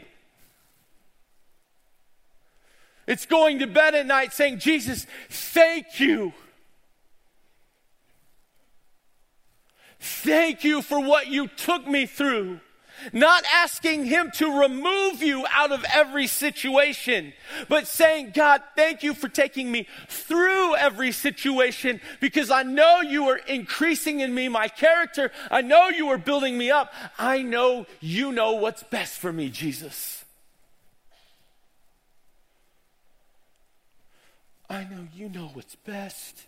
It's 3.07 3.27
going 3.27 3.59
to 3.59 3.67
bed 3.67 3.95
at 3.95 4.07
night 4.07 4.33
saying, 4.33 4.59
Jesus, 4.59 5.07
thank 5.29 6.01
you 6.01 6.33
Thank 10.05 10.65
you 10.65 10.83
for 10.83 11.01
what 11.01 11.29
you 11.29 11.49
took 11.49 11.87
me 11.87 12.05
through. 12.05 12.61
Not 13.15 13.43
asking 13.51 14.05
Him 14.05 14.31
to 14.35 14.61
remove 14.61 15.23
you 15.23 15.47
out 15.51 15.73
of 15.73 15.83
every 15.95 16.27
situation, 16.27 17.33
but 17.71 17.87
saying, 17.87 18.33
God, 18.35 18.63
thank 18.77 19.03
you 19.03 19.15
for 19.15 19.29
taking 19.29 19.73
me 19.73 19.89
through 20.09 20.77
every 20.77 21.11
situation 21.11 22.03
because 22.21 22.51
I 22.51 22.65
know 22.65 23.01
you 23.01 23.31
are 23.31 23.39
increasing 23.39 24.21
in 24.21 24.35
me 24.35 24.49
my 24.49 24.69
character. 24.69 25.33
I 25.51 25.63
know 25.63 25.89
you 25.89 26.09
are 26.11 26.19
building 26.19 26.59
me 26.59 26.71
up. 26.71 26.93
I 27.19 27.41
know 27.41 27.87
you 28.01 28.31
know 28.31 28.53
what's 28.53 28.83
best 28.83 29.19
for 29.19 29.33
me, 29.33 29.49
Jesus. 29.49 30.24
I 34.69 34.85
know 34.85 35.07
you 35.15 35.29
know 35.29 35.51
what's 35.53 35.77
best. 35.77 36.47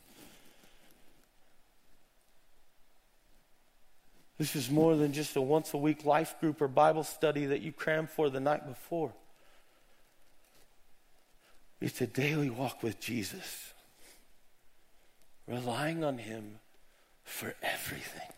This 4.38 4.54
is 4.54 4.70
more 4.70 4.96
than 4.96 5.12
just 5.12 5.36
a 5.36 5.40
once 5.40 5.72
a 5.72 5.78
week 5.78 6.04
life 6.04 6.38
group 6.40 6.60
or 6.60 6.68
Bible 6.68 7.04
study 7.04 7.46
that 7.46 7.62
you 7.62 7.72
cram 7.72 8.06
for 8.06 8.28
the 8.28 8.40
night 8.40 8.66
before. 8.66 9.12
It's 11.80 12.00
a 12.00 12.06
daily 12.06 12.50
walk 12.50 12.82
with 12.82 13.00
Jesus, 13.00 13.72
relying 15.46 16.04
on 16.04 16.18
Him 16.18 16.58
for 17.24 17.54
everything. 17.62 18.28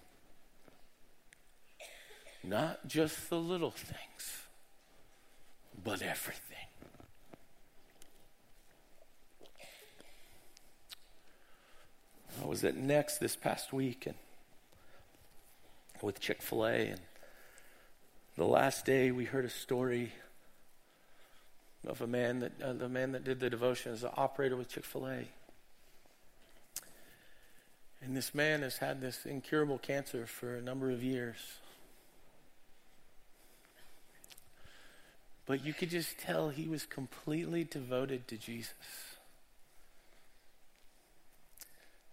Not 2.45 2.87
just 2.87 3.31
the 3.31 3.39
little 3.39 3.71
things, 3.71 4.43
but 5.85 6.03
everything. 6.03 6.57
Was 12.49 12.65
at 12.65 12.77
Next 12.77 13.19
this 13.19 13.37
past 13.37 13.75
week 13.75 14.07
and 14.07 14.15
with 16.01 16.19
Chick 16.19 16.41
fil 16.41 16.67
A, 16.67 16.89
and 16.89 17.01
the 18.37 18.47
last 18.47 18.87
day 18.87 19.11
we 19.11 19.27
heard 19.27 19.45
a 19.45 19.51
story 19.51 20.13
of 21.87 22.01
a 22.01 22.07
man 22.07 22.39
that 22.39 22.53
uh, 22.63 22.73
the 22.73 22.89
man 22.89 23.13
that 23.13 23.25
did 23.25 23.39
the 23.39 23.51
devotion 23.51 23.93
as 23.93 24.03
an 24.03 24.13
operator 24.17 24.57
with 24.57 24.71
Chick 24.71 24.87
fil 24.87 25.07
A. 25.07 25.25
And 28.01 28.17
this 28.17 28.35
man 28.35 28.63
has 28.63 28.79
had 28.79 29.03
this 29.03 29.27
incurable 29.27 29.77
cancer 29.77 30.27
for 30.27 30.55
a 30.55 30.63
number 30.63 30.91
of 30.91 31.03
years. 31.03 31.37
But 35.45 35.67
you 35.67 35.75
could 35.75 35.91
just 35.91 36.17
tell 36.19 36.49
he 36.49 36.67
was 36.67 36.87
completely 36.87 37.65
devoted 37.65 38.27
to 38.29 38.39
Jesus. 38.39 39.18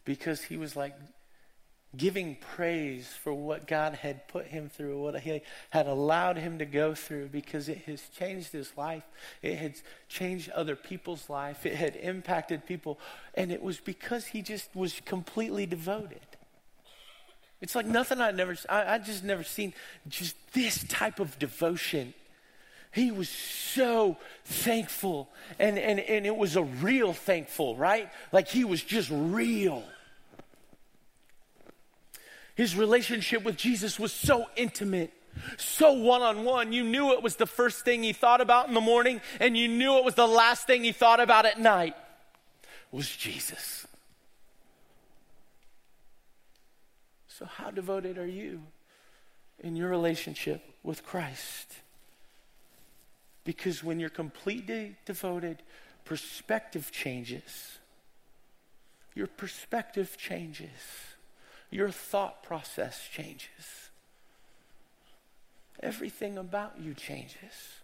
Because 0.05 0.43
he 0.43 0.57
was 0.57 0.75
like 0.75 0.95
giving 1.97 2.35
praise 2.35 3.07
for 3.07 3.33
what 3.33 3.67
God 3.67 3.95
had 3.95 4.27
put 4.27 4.47
him 4.47 4.69
through, 4.69 5.01
what 5.01 5.19
he 5.19 5.41
had 5.69 5.87
allowed 5.87 6.37
him 6.37 6.59
to 6.59 6.65
go 6.65 6.93
through, 6.93 7.27
because 7.27 7.69
it 7.69 7.79
has 7.85 8.01
changed 8.17 8.51
his 8.51 8.71
life. 8.77 9.03
It 9.41 9.57
had 9.57 9.75
changed 10.07 10.49
other 10.51 10.75
people's 10.75 11.29
life. 11.29 11.65
It 11.65 11.75
had 11.75 11.95
impacted 11.95 12.65
people. 12.65 12.99
And 13.33 13.51
it 13.51 13.61
was 13.61 13.79
because 13.79 14.27
he 14.27 14.41
just 14.41 14.69
was 14.75 15.01
completely 15.05 15.65
devoted. 15.65 16.19
It's 17.61 17.75
like 17.75 17.85
nothing 17.85 18.21
I'd 18.21 18.35
never, 18.35 18.55
I, 18.69 18.95
I 18.95 18.97
just 18.97 19.23
never 19.23 19.43
seen 19.43 19.73
just 20.07 20.35
this 20.53 20.83
type 20.87 21.19
of 21.19 21.39
devotion 21.39 22.13
he 22.91 23.11
was 23.11 23.27
so 23.27 24.15
thankful 24.45 25.27
and, 25.59 25.77
and, 25.77 25.99
and 25.99 26.25
it 26.25 26.33
was 26.33 26.55
a 26.55 26.63
real 26.63 27.11
thankful 27.11 27.75
right 27.75 28.09
like 28.31 28.47
he 28.47 28.63
was 28.63 28.81
just 28.81 29.09
real 29.11 29.83
his 32.55 32.75
relationship 32.75 33.43
with 33.43 33.57
Jesus 33.57 33.99
was 33.99 34.13
so 34.13 34.45
intimate, 34.55 35.13
so 35.57 35.91
one 35.91 36.21
on 36.21 36.45
one. 36.45 36.71
You 36.71 36.83
knew 36.83 37.11
it 37.11 37.21
was 37.21 37.35
the 37.35 37.45
first 37.45 37.83
thing 37.83 38.01
he 38.01 38.13
thought 38.13 38.39
about 38.39 38.69
in 38.69 38.73
the 38.73 38.81
morning, 38.81 39.21
and 39.41 39.57
you 39.57 39.67
knew 39.67 39.97
it 39.97 40.05
was 40.05 40.15
the 40.15 40.27
last 40.27 40.65
thing 40.65 40.83
he 40.83 40.93
thought 40.93 41.19
about 41.19 41.45
at 41.45 41.59
night 41.59 41.95
was 42.91 43.13
Jesus. 43.13 43.85
So, 47.27 47.45
how 47.45 47.69
devoted 47.69 48.17
are 48.17 48.25
you 48.25 48.61
in 49.59 49.75
your 49.75 49.89
relationship 49.89 50.63
with 50.81 51.05
Christ? 51.05 51.73
Because 53.43 53.83
when 53.83 53.99
you're 53.99 54.09
completely 54.09 54.95
devoted, 55.05 55.61
perspective 56.05 56.91
changes. 56.93 57.77
Your 59.13 59.27
perspective 59.27 60.15
changes 60.17 60.69
your 61.69 61.89
thought 61.89 62.43
process 62.43 63.07
changes. 63.11 63.89
Everything 65.81 66.37
about 66.37 66.79
you 66.79 66.93
changes. 66.93 67.81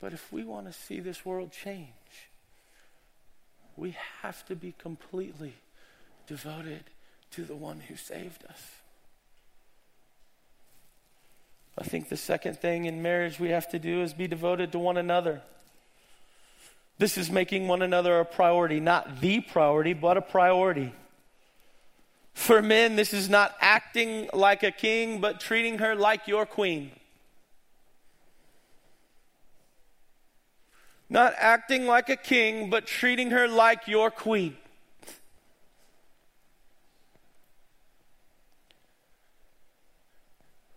But 0.00 0.12
if 0.12 0.32
we 0.32 0.44
want 0.44 0.66
to 0.66 0.72
see 0.72 1.00
this 1.00 1.24
world 1.24 1.50
change, 1.50 1.88
we 3.76 3.96
have 4.22 4.44
to 4.46 4.54
be 4.54 4.74
completely 4.78 5.54
devoted 6.26 6.84
to 7.32 7.44
the 7.44 7.56
one 7.56 7.80
who 7.88 7.96
saved 7.96 8.44
us. 8.48 8.62
I 11.76 11.82
think 11.82 12.08
the 12.08 12.16
second 12.16 12.60
thing 12.60 12.84
in 12.84 13.02
marriage 13.02 13.40
we 13.40 13.48
have 13.48 13.68
to 13.70 13.78
do 13.78 14.02
is 14.02 14.14
be 14.14 14.28
devoted 14.28 14.70
to 14.72 14.78
one 14.78 14.96
another. 14.96 15.42
This 16.98 17.18
is 17.18 17.30
making 17.30 17.66
one 17.66 17.82
another 17.82 18.20
a 18.20 18.24
priority, 18.24 18.80
not 18.80 19.20
the 19.20 19.40
priority, 19.40 19.92
but 19.92 20.16
a 20.16 20.22
priority. 20.22 20.92
For 22.34 22.62
men, 22.62 22.96
this 22.96 23.12
is 23.12 23.28
not 23.28 23.54
acting 23.60 24.28
like 24.32 24.62
a 24.62 24.70
king, 24.70 25.20
but 25.20 25.40
treating 25.40 25.78
her 25.78 25.94
like 25.94 26.26
your 26.28 26.46
queen. 26.46 26.90
Not 31.08 31.34
acting 31.38 31.86
like 31.86 32.08
a 32.08 32.16
king, 32.16 32.70
but 32.70 32.86
treating 32.86 33.30
her 33.30 33.46
like 33.46 33.86
your 33.86 34.10
queen. 34.10 34.56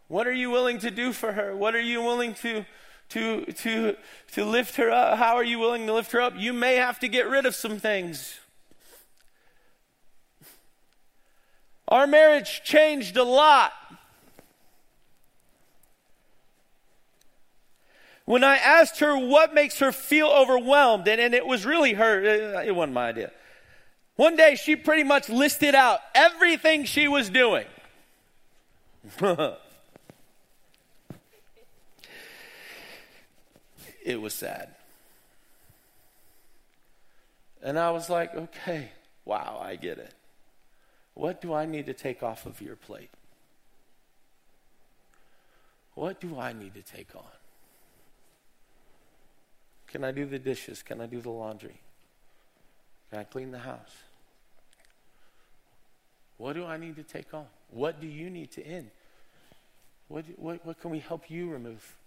What 0.08 0.25
are 0.25 0.34
you 0.34 0.49
willing 0.49 0.80
to 0.80 0.91
do 0.91 1.12
for 1.12 1.34
her? 1.34 1.56
What 1.56 1.75
are 1.75 1.82
you 1.82 2.01
willing 2.01 2.34
to 2.36 2.65
to, 3.10 3.46
to, 3.46 3.96
to 4.34 4.46
lift 4.46 4.76
her 4.76 4.91
up? 4.91 5.17
How 5.17 5.36
are 5.36 5.43
you 5.43 5.60
willing 5.60 5.86
to 5.88 5.93
lift 5.93 6.12
her 6.12 6.22
up? 6.22 6.34
You 6.38 6.54
may 6.54 6.76
have 6.76 7.00
to 7.00 7.08
get 7.08 7.30
rid 7.30 7.46
of 7.46 7.56
some 7.56 7.80
things. 7.80 8.39
Our 11.88 12.06
marriage 12.06 12.62
changed 12.63 13.15
a 13.15 13.24
lot. 13.24 13.72
When 18.26 18.43
I 18.43 18.58
asked 18.58 19.00
her 19.00 19.17
what 19.17 19.54
makes 19.54 19.80
her 19.80 19.93
feel 19.93 20.28
overwhelmed, 20.28 21.08
and, 21.08 21.22
and 21.22 21.34
it 21.34 21.48
was 21.48 21.65
really 21.65 21.93
her, 21.93 22.58
uh, 22.58 22.62
it 22.62 22.76
wasn't 22.76 22.93
my 22.93 23.08
idea. 23.08 23.32
One 24.17 24.36
day 24.36 24.56
she 24.56 24.76
pretty 24.76 25.04
much 25.04 25.30
listed 25.30 25.76
out 25.76 26.00
everything 26.13 26.84
she 26.84 27.08
was 27.08 27.30
doing. 27.30 27.65
it 34.08 34.22
was 34.22 34.34
sad. 34.34 34.70
And 37.62 37.78
I 37.78 37.91
was 37.91 38.10
like, 38.10 38.34
okay, 38.34 38.91
wow, 39.26 39.60
I 39.62 39.76
get 39.76 39.98
it. 39.98 40.13
What 41.13 41.41
do 41.41 41.54
I 41.54 41.65
need 41.65 41.88
to 41.88 41.93
take 41.93 42.24
off 42.24 42.46
of 42.46 42.62
your 42.62 42.78
plate? 42.78 43.10
What 45.96 46.22
do 46.22 46.39
I 46.39 46.54
need 46.54 46.74
to 46.76 46.82
take 46.82 47.13
on? 47.17 47.24
Can 49.88 50.06
I 50.06 50.13
do 50.13 50.26
the 50.26 50.39
dishes? 50.39 50.82
Can 50.84 51.02
I 51.02 51.06
do 51.06 51.20
the 51.20 51.32
laundry? 51.32 51.82
Can 53.10 53.20
I 53.20 53.24
clean 53.26 53.52
the 53.52 53.60
house? 53.60 53.96
What 56.38 56.54
do 56.54 56.65
I 56.65 56.78
need 56.78 56.96
to 56.96 57.04
take 57.04 57.34
on? 57.34 57.48
What 57.72 58.00
do 58.00 58.08
you 58.08 58.30
need 58.30 58.52
to 58.52 58.65
end? 58.65 58.89
What, 60.08 60.24
what, 60.38 60.65
what 60.65 60.80
can 60.80 60.91
we 60.91 61.00
help 61.00 61.30
you 61.30 61.50
remove? 61.50 61.98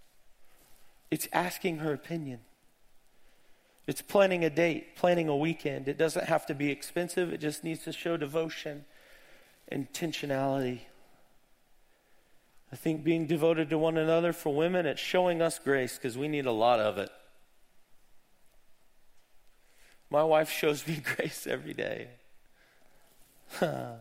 It's 1.10 1.28
asking 1.32 1.78
her 1.78 1.92
opinion. 1.92 2.40
It's 3.86 4.02
planning 4.02 4.44
a 4.44 4.50
date, 4.50 4.94
planning 4.94 5.28
a 5.28 5.36
weekend. 5.36 5.88
It 5.88 5.98
doesn't 5.98 6.26
have 6.26 6.46
to 6.46 6.54
be 6.54 6.70
expensive, 6.70 7.32
it 7.32 7.38
just 7.38 7.64
needs 7.64 7.82
to 7.84 7.92
show 7.92 8.16
devotion, 8.16 8.84
intentionality. 9.72 10.80
I 12.72 12.76
think 12.76 13.02
being 13.02 13.26
devoted 13.26 13.68
to 13.70 13.78
one 13.78 13.96
another 13.96 14.32
for 14.32 14.54
women, 14.54 14.86
it's 14.86 15.00
showing 15.00 15.42
us 15.42 15.58
grace 15.58 15.96
because 15.96 16.16
we 16.16 16.28
need 16.28 16.46
a 16.46 16.52
lot 16.52 16.78
of 16.78 16.98
it. 16.98 17.10
My 20.08 20.22
wife 20.22 20.50
shows 20.50 20.86
me 20.86 21.02
grace 21.16 21.46
every 21.48 21.74
day. 21.74 22.08
Isn't 23.60 24.00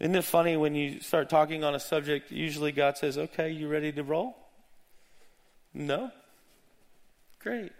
it 0.00 0.24
funny 0.24 0.56
when 0.56 0.74
you 0.74 1.00
start 1.00 1.30
talking 1.30 1.62
on 1.62 1.74
a 1.74 1.80
subject, 1.80 2.32
usually 2.32 2.72
God 2.72 2.98
says, 2.98 3.16
Okay, 3.16 3.50
you 3.50 3.68
ready 3.68 3.92
to 3.92 4.02
roll? 4.02 4.36
No? 5.76 6.10
Great. 7.38 7.70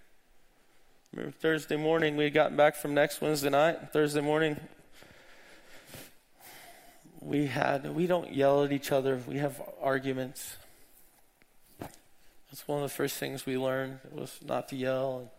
Remember 1.12 1.34
Thursday 1.34 1.76
morning, 1.78 2.14
we 2.18 2.24
had 2.24 2.34
gotten 2.34 2.54
back 2.54 2.76
from 2.76 2.92
next 2.92 3.22
Wednesday 3.22 3.48
night. 3.48 3.90
Thursday 3.90 4.20
morning, 4.20 4.60
we 7.22 7.46
had, 7.46 7.94
we 7.94 8.06
don't 8.06 8.34
yell 8.34 8.64
at 8.64 8.70
each 8.70 8.92
other, 8.92 9.18
we 9.26 9.38
have 9.38 9.62
arguments. 9.80 10.58
That's 11.80 12.68
one 12.68 12.82
of 12.82 12.82
the 12.82 12.94
first 12.94 13.16
things 13.16 13.46
we 13.46 13.56
learned 13.56 14.00
was 14.12 14.40
not 14.44 14.68
to 14.68 14.76
yell. 14.76 15.32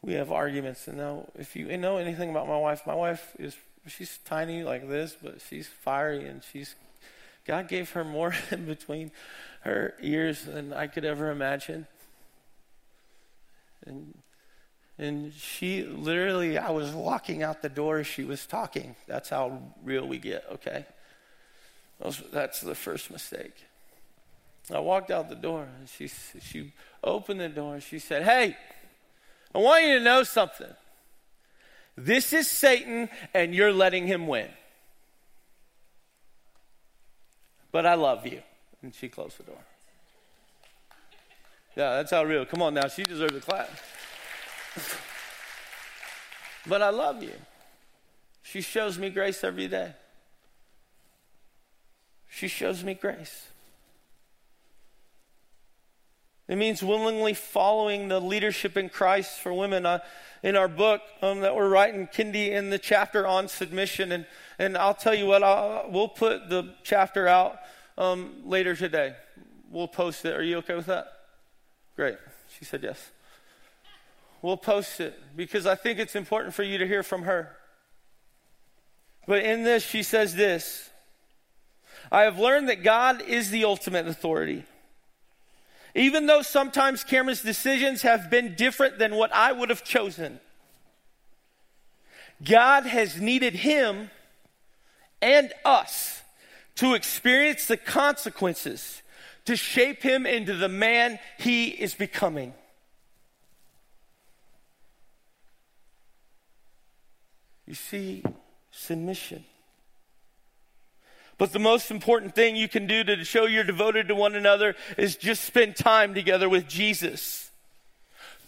We 0.00 0.14
have 0.14 0.32
arguments, 0.32 0.88
and 0.88 0.96
now 0.96 1.26
if 1.34 1.54
you 1.54 1.76
know 1.76 1.98
anything 1.98 2.30
about 2.30 2.48
my 2.48 2.56
wife, 2.56 2.86
my 2.86 2.94
wife 2.94 3.36
is 3.38 3.54
she's 3.86 4.18
tiny 4.24 4.62
like 4.62 4.88
this, 4.88 5.14
but 5.22 5.42
she's 5.46 5.66
fiery 5.66 6.26
and 6.26 6.42
she's 6.50 6.76
God 7.46 7.68
gave 7.68 7.90
her 7.90 8.04
more 8.04 8.34
in 8.50 8.64
between 8.64 9.12
her 9.66 9.94
ears 10.00 10.44
than 10.44 10.72
I 10.72 10.86
could 10.86 11.04
ever 11.04 11.30
imagine. 11.30 11.86
And 13.84 14.14
and 14.98 15.34
she 15.34 15.82
literally, 15.82 16.56
I 16.56 16.70
was 16.70 16.90
walking 16.92 17.42
out 17.42 17.60
the 17.60 17.68
door, 17.68 18.02
she 18.02 18.24
was 18.24 18.46
talking. 18.46 18.96
That's 19.06 19.28
how 19.28 19.60
real 19.84 20.08
we 20.08 20.16
get, 20.16 20.46
okay? 20.52 20.86
That's 22.32 22.62
the 22.62 22.74
first 22.74 23.10
mistake. 23.10 23.52
I 24.72 24.78
walked 24.78 25.10
out 25.10 25.28
the 25.28 25.34
door, 25.34 25.68
and 25.78 25.86
she, 25.86 26.08
she 26.40 26.72
opened 27.04 27.40
the 27.40 27.50
door, 27.50 27.74
and 27.74 27.82
she 27.82 27.98
said, 27.98 28.22
Hey, 28.22 28.56
I 29.54 29.58
want 29.58 29.84
you 29.84 29.98
to 29.98 30.04
know 30.04 30.22
something. 30.22 30.74
This 31.94 32.32
is 32.32 32.50
Satan, 32.50 33.10
and 33.34 33.54
you're 33.54 33.74
letting 33.74 34.06
him 34.06 34.26
win. 34.26 34.48
but 37.76 37.84
I 37.84 37.92
love 37.92 38.26
you. 38.26 38.40
And 38.86 38.94
she 38.94 39.08
closed 39.08 39.36
the 39.36 39.42
door. 39.42 39.58
Yeah, 41.74 41.94
that's 41.96 42.12
how 42.12 42.22
real. 42.22 42.46
Come 42.46 42.62
on 42.62 42.74
now, 42.74 42.86
she 42.86 43.02
deserves 43.02 43.34
a 43.34 43.40
clap. 43.40 43.68
but 46.68 46.82
I 46.82 46.90
love 46.90 47.20
you. 47.20 47.32
She 48.44 48.60
shows 48.60 48.96
me 48.96 49.10
grace 49.10 49.42
every 49.42 49.66
day. 49.66 49.94
She 52.28 52.46
shows 52.46 52.84
me 52.84 52.94
grace. 52.94 53.48
It 56.46 56.54
means 56.54 56.80
willingly 56.80 57.34
following 57.34 58.06
the 58.06 58.20
leadership 58.20 58.76
in 58.76 58.88
Christ 58.88 59.40
for 59.40 59.52
women. 59.52 59.84
Uh, 59.84 59.98
in 60.44 60.54
our 60.54 60.68
book 60.68 61.00
um, 61.22 61.40
that 61.40 61.56
we're 61.56 61.68
writing, 61.68 62.06
Kindy, 62.06 62.52
in 62.52 62.70
the 62.70 62.78
chapter 62.78 63.26
on 63.26 63.48
submission, 63.48 64.12
and, 64.12 64.26
and 64.60 64.78
I'll 64.78 64.94
tell 64.94 65.12
you 65.12 65.26
what, 65.26 65.42
I'll, 65.42 65.90
we'll 65.90 66.06
put 66.06 66.48
the 66.48 66.72
chapter 66.84 67.26
out 67.26 67.58
um, 67.98 68.32
later 68.44 68.74
today. 68.74 69.14
We'll 69.70 69.88
post 69.88 70.24
it. 70.24 70.34
Are 70.34 70.42
you 70.42 70.58
okay 70.58 70.74
with 70.74 70.86
that? 70.86 71.06
Great. 71.96 72.16
She 72.58 72.64
said 72.64 72.82
yes. 72.82 73.10
We'll 74.42 74.56
post 74.56 75.00
it 75.00 75.18
because 75.34 75.66
I 75.66 75.74
think 75.74 75.98
it's 75.98 76.14
important 76.14 76.54
for 76.54 76.62
you 76.62 76.78
to 76.78 76.86
hear 76.86 77.02
from 77.02 77.22
her. 77.22 77.56
But 79.26 79.42
in 79.42 79.64
this, 79.64 79.84
she 79.84 80.02
says 80.02 80.34
this 80.34 80.90
I 82.12 82.22
have 82.22 82.38
learned 82.38 82.68
that 82.68 82.82
God 82.82 83.22
is 83.22 83.50
the 83.50 83.64
ultimate 83.64 84.06
authority. 84.06 84.64
Even 85.94 86.26
though 86.26 86.42
sometimes 86.42 87.02
Cameron's 87.02 87.42
decisions 87.42 88.02
have 88.02 88.30
been 88.30 88.54
different 88.54 88.98
than 88.98 89.16
what 89.16 89.32
I 89.32 89.52
would 89.52 89.70
have 89.70 89.82
chosen, 89.82 90.40
God 92.44 92.84
has 92.84 93.18
needed 93.18 93.54
him 93.54 94.10
and 95.22 95.52
us 95.64 96.22
to 96.76 96.94
experience 96.94 97.66
the 97.66 97.76
consequences 97.76 99.02
to 99.46 99.56
shape 99.56 100.02
him 100.02 100.26
into 100.26 100.54
the 100.54 100.68
man 100.68 101.18
he 101.38 101.68
is 101.68 101.94
becoming. 101.94 102.52
You 107.66 107.74
see, 107.74 108.22
submission. 108.70 109.44
But 111.38 111.52
the 111.52 111.58
most 111.58 111.90
important 111.90 112.34
thing 112.34 112.56
you 112.56 112.68
can 112.68 112.86
do 112.86 113.04
to 113.04 113.24
show 113.24 113.46
you're 113.46 113.64
devoted 113.64 114.08
to 114.08 114.14
one 114.14 114.34
another 114.34 114.74
is 114.96 115.16
just 115.16 115.44
spend 115.44 115.76
time 115.76 116.14
together 116.14 116.48
with 116.48 116.66
Jesus, 116.66 117.50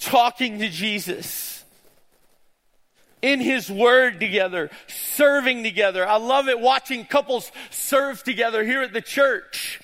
talking 0.00 0.58
to 0.60 0.68
Jesus, 0.68 1.57
in 3.22 3.40
His 3.40 3.70
Word 3.70 4.20
together, 4.20 4.70
serving 4.86 5.62
together. 5.62 6.06
I 6.06 6.16
love 6.16 6.48
it 6.48 6.60
watching 6.60 7.04
couples 7.04 7.50
serve 7.70 8.22
together 8.22 8.64
here 8.64 8.82
at 8.82 8.92
the 8.92 9.00
church. 9.00 9.80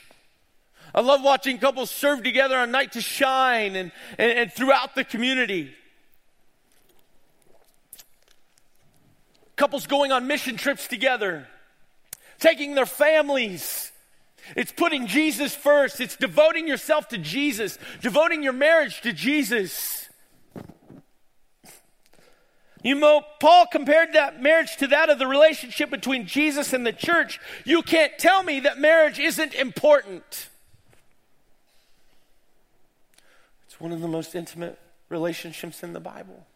I 0.95 1.01
love 1.01 1.23
watching 1.23 1.59
couples 1.59 1.91
serve 1.91 2.23
together 2.23 2.57
on 2.57 2.71
Night 2.71 2.93
to 2.93 3.01
Shine 3.01 3.75
and, 3.75 3.91
and, 4.17 4.33
and 4.33 4.53
throughout 4.53 4.95
the 4.95 5.05
community. 5.05 5.75
Couples 9.57 9.87
going 9.87 10.13
on 10.13 10.27
mission 10.27 10.57
trips 10.57 10.87
together 10.87 11.49
taking 12.45 12.75
their 12.75 12.87
families. 12.87 13.91
It's 14.57 14.73
putting 14.73 15.07
Jesus 15.07 15.55
first. 15.55 16.01
It's 16.01 16.17
devoting 16.17 16.69
yourself 16.69 17.09
to 17.09 17.19
Jesus, 17.19 17.79
devoting 18.03 18.43
your 18.43 18.53
marriage 18.53 19.01
to 19.01 19.13
Jesus. 19.13 20.04
You 22.85 22.95
know, 22.95 23.23
Paul 23.41 23.65
compared 23.67 24.13
that 24.13 24.43
marriage 24.43 24.77
to 24.77 24.87
that 24.89 25.09
of 25.09 25.19
the 25.19 25.27
relationship 25.27 25.89
between 25.89 26.27
Jesus 26.27 26.75
and 26.75 26.87
the 26.87 26.93
church. 26.93 27.41
You 27.65 27.81
can't 27.81 28.13
tell 28.19 28.43
me 28.43 28.61
that 28.61 28.79
marriage 28.79 29.19
isn't 29.19 29.55
important. 29.55 30.51
It's 33.67 33.81
one 33.81 33.91
of 33.91 34.03
the 34.03 34.07
most 34.07 34.35
intimate 34.35 34.79
relationships 35.09 35.83
in 35.83 35.95
the 35.95 36.01
Bible. 36.01 36.47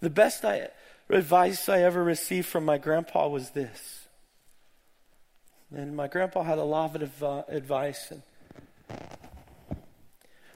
The 0.00 0.10
best 0.10 0.42
I, 0.46 0.68
advice 1.10 1.68
I 1.68 1.80
ever 1.82 2.02
received 2.02 2.46
from 2.46 2.64
my 2.64 2.78
grandpa 2.78 3.28
was 3.28 3.50
this. 3.50 4.06
And 5.70 5.94
my 5.94 6.08
grandpa 6.08 6.44
had 6.44 6.56
a 6.56 6.64
lot 6.64 7.02
of 7.02 7.22
uh, 7.22 7.42
advice. 7.48 8.10
And, 8.10 8.22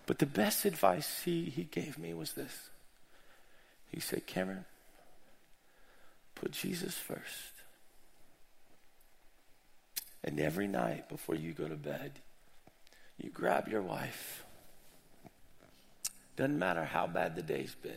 but 0.09 0.19
the 0.19 0.25
best 0.25 0.65
advice 0.65 1.21
he, 1.23 1.45
he 1.45 1.65
gave 1.65 1.99
me 1.99 2.15
was 2.15 2.33
this. 2.33 2.71
He 3.93 4.01
said, 4.01 4.27
Cameron, 4.27 4.65
put 6.35 6.53
Jesus 6.53 6.95
first. 6.95 7.53
And 10.25 10.41
every 10.41 10.67
night 10.67 11.11
before 11.11 11.35
you 11.35 11.53
go 11.53 11.69
to 11.69 11.77
bed, 11.77 12.13
you 13.19 13.29
grab 13.29 13.69
your 13.69 13.83
wife. 13.83 14.45
Doesn't 16.37 16.59
matter 16.59 16.87
how 16.87 17.07
bad 17.07 17.37
the 17.37 17.43
day's 17.43 17.75
been. 17.75 17.93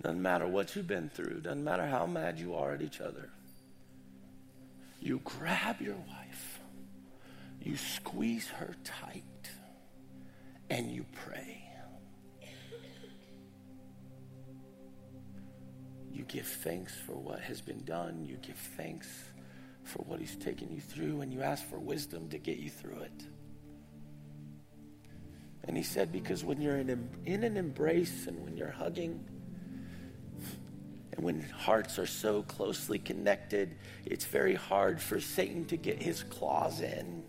Doesn't 0.00 0.22
matter 0.22 0.46
what 0.46 0.76
you've 0.76 0.86
been 0.86 1.08
through, 1.08 1.40
doesn't 1.40 1.64
matter 1.64 1.88
how 1.88 2.06
mad 2.06 2.38
you 2.38 2.54
are 2.54 2.74
at 2.74 2.82
each 2.82 3.00
other. 3.00 3.28
You 5.00 5.20
grab 5.24 5.80
your 5.80 5.96
wife, 5.96 6.60
you 7.60 7.76
squeeze 7.76 8.46
her 8.46 8.76
tight, 8.84 9.24
and 10.70 10.90
you 10.90 11.04
pray. 11.24 11.62
You 16.12 16.24
give 16.24 16.46
thanks 16.46 16.94
for 17.06 17.12
what 17.12 17.40
has 17.40 17.60
been 17.60 17.84
done, 17.84 18.24
you 18.24 18.36
give 18.36 18.56
thanks 18.76 19.08
for 19.84 19.98
what 20.00 20.20
He's 20.20 20.36
taken 20.36 20.70
you 20.70 20.80
through, 20.80 21.20
and 21.20 21.32
you 21.32 21.42
ask 21.42 21.64
for 21.68 21.78
wisdom 21.78 22.28
to 22.30 22.38
get 22.38 22.58
you 22.58 22.70
through 22.70 23.00
it. 23.00 23.24
And 25.64 25.76
he 25.76 25.82
said, 25.82 26.10
because 26.10 26.44
when 26.44 26.62
you're 26.62 26.78
in, 26.78 27.08
in 27.26 27.44
an 27.44 27.56
embrace 27.58 28.26
and 28.26 28.42
when 28.42 28.56
you're 28.56 28.70
hugging, 28.70 29.22
and 31.12 31.24
when 31.24 31.42
hearts 31.42 31.98
are 31.98 32.06
so 32.06 32.42
closely 32.42 32.98
connected, 32.98 33.76
it's 34.06 34.24
very 34.24 34.54
hard 34.54 35.00
for 35.00 35.20
Satan 35.20 35.66
to 35.66 35.76
get 35.76 36.00
his 36.00 36.22
claws 36.22 36.80
in. 36.80 37.22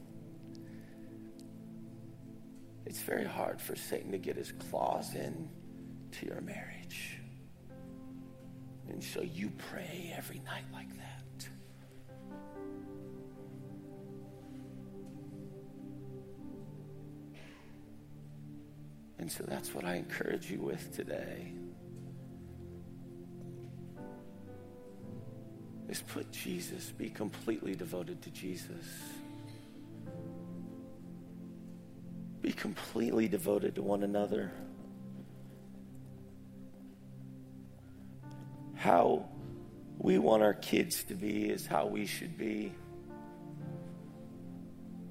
It's 2.89 3.01
very 3.01 3.23
hard 3.23 3.61
for 3.61 3.75
Satan 3.75 4.11
to 4.13 4.17
get 4.17 4.35
his 4.35 4.51
claws 4.51 5.13
in 5.13 5.47
to 6.11 6.25
your 6.25 6.41
marriage. 6.41 7.19
And 8.89 9.03
so 9.03 9.21
you 9.21 9.51
pray 9.69 10.11
every 10.17 10.39
night 10.39 10.65
like 10.73 10.89
that. 10.97 11.47
And 19.19 19.31
so 19.31 19.43
that's 19.47 19.75
what 19.75 19.85
I 19.85 19.93
encourage 19.93 20.49
you 20.49 20.59
with 20.59 20.91
today. 20.95 21.53
is 25.89 26.01
put 26.01 26.31
Jesus, 26.31 26.91
be 26.91 27.09
completely 27.09 27.75
devoted 27.75 28.21
to 28.21 28.29
Jesus. 28.31 28.85
Be 32.49 32.53
completely 32.53 33.27
devoted 33.27 33.75
to 33.75 33.83
one 33.83 34.01
another. 34.01 34.51
How 38.73 39.29
we 39.99 40.17
want 40.17 40.41
our 40.41 40.55
kids 40.55 41.03
to 41.03 41.13
be 41.13 41.47
is 41.47 41.67
how 41.67 41.85
we 41.85 42.07
should 42.07 42.39
be. 42.39 42.73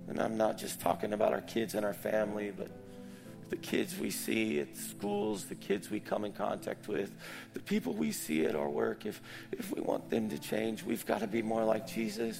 And 0.08 0.20
I'm 0.20 0.36
not 0.36 0.58
just 0.58 0.80
talking 0.80 1.12
about 1.12 1.32
our 1.32 1.40
kids 1.42 1.76
and 1.76 1.86
our 1.86 1.94
family, 1.94 2.50
but 2.50 2.72
the 3.50 3.56
kids 3.56 3.96
we 3.96 4.10
see 4.10 4.58
at 4.58 4.76
schools, 4.76 5.44
the 5.44 5.54
kids 5.54 5.92
we 5.92 6.00
come 6.00 6.24
in 6.24 6.32
contact 6.32 6.88
with, 6.88 7.12
the 7.54 7.60
people 7.60 7.92
we 7.92 8.10
see 8.10 8.46
at 8.46 8.56
our 8.56 8.68
work, 8.68 9.06
if, 9.06 9.22
if 9.52 9.72
we 9.72 9.80
want 9.80 10.10
them 10.10 10.28
to 10.30 10.40
change, 10.40 10.82
we've 10.82 11.06
got 11.06 11.20
to 11.20 11.28
be 11.28 11.42
more 11.42 11.64
like 11.64 11.86
Jesus. 11.86 12.36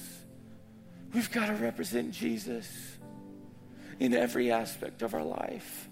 We've 1.13 1.31
got 1.31 1.45
to 1.45 1.53
represent 1.53 2.11
Jesus 2.11 2.98
in 3.99 4.13
every 4.13 4.51
aspect 4.51 5.01
of 5.01 5.13
our 5.13 5.23
life. 5.23 5.89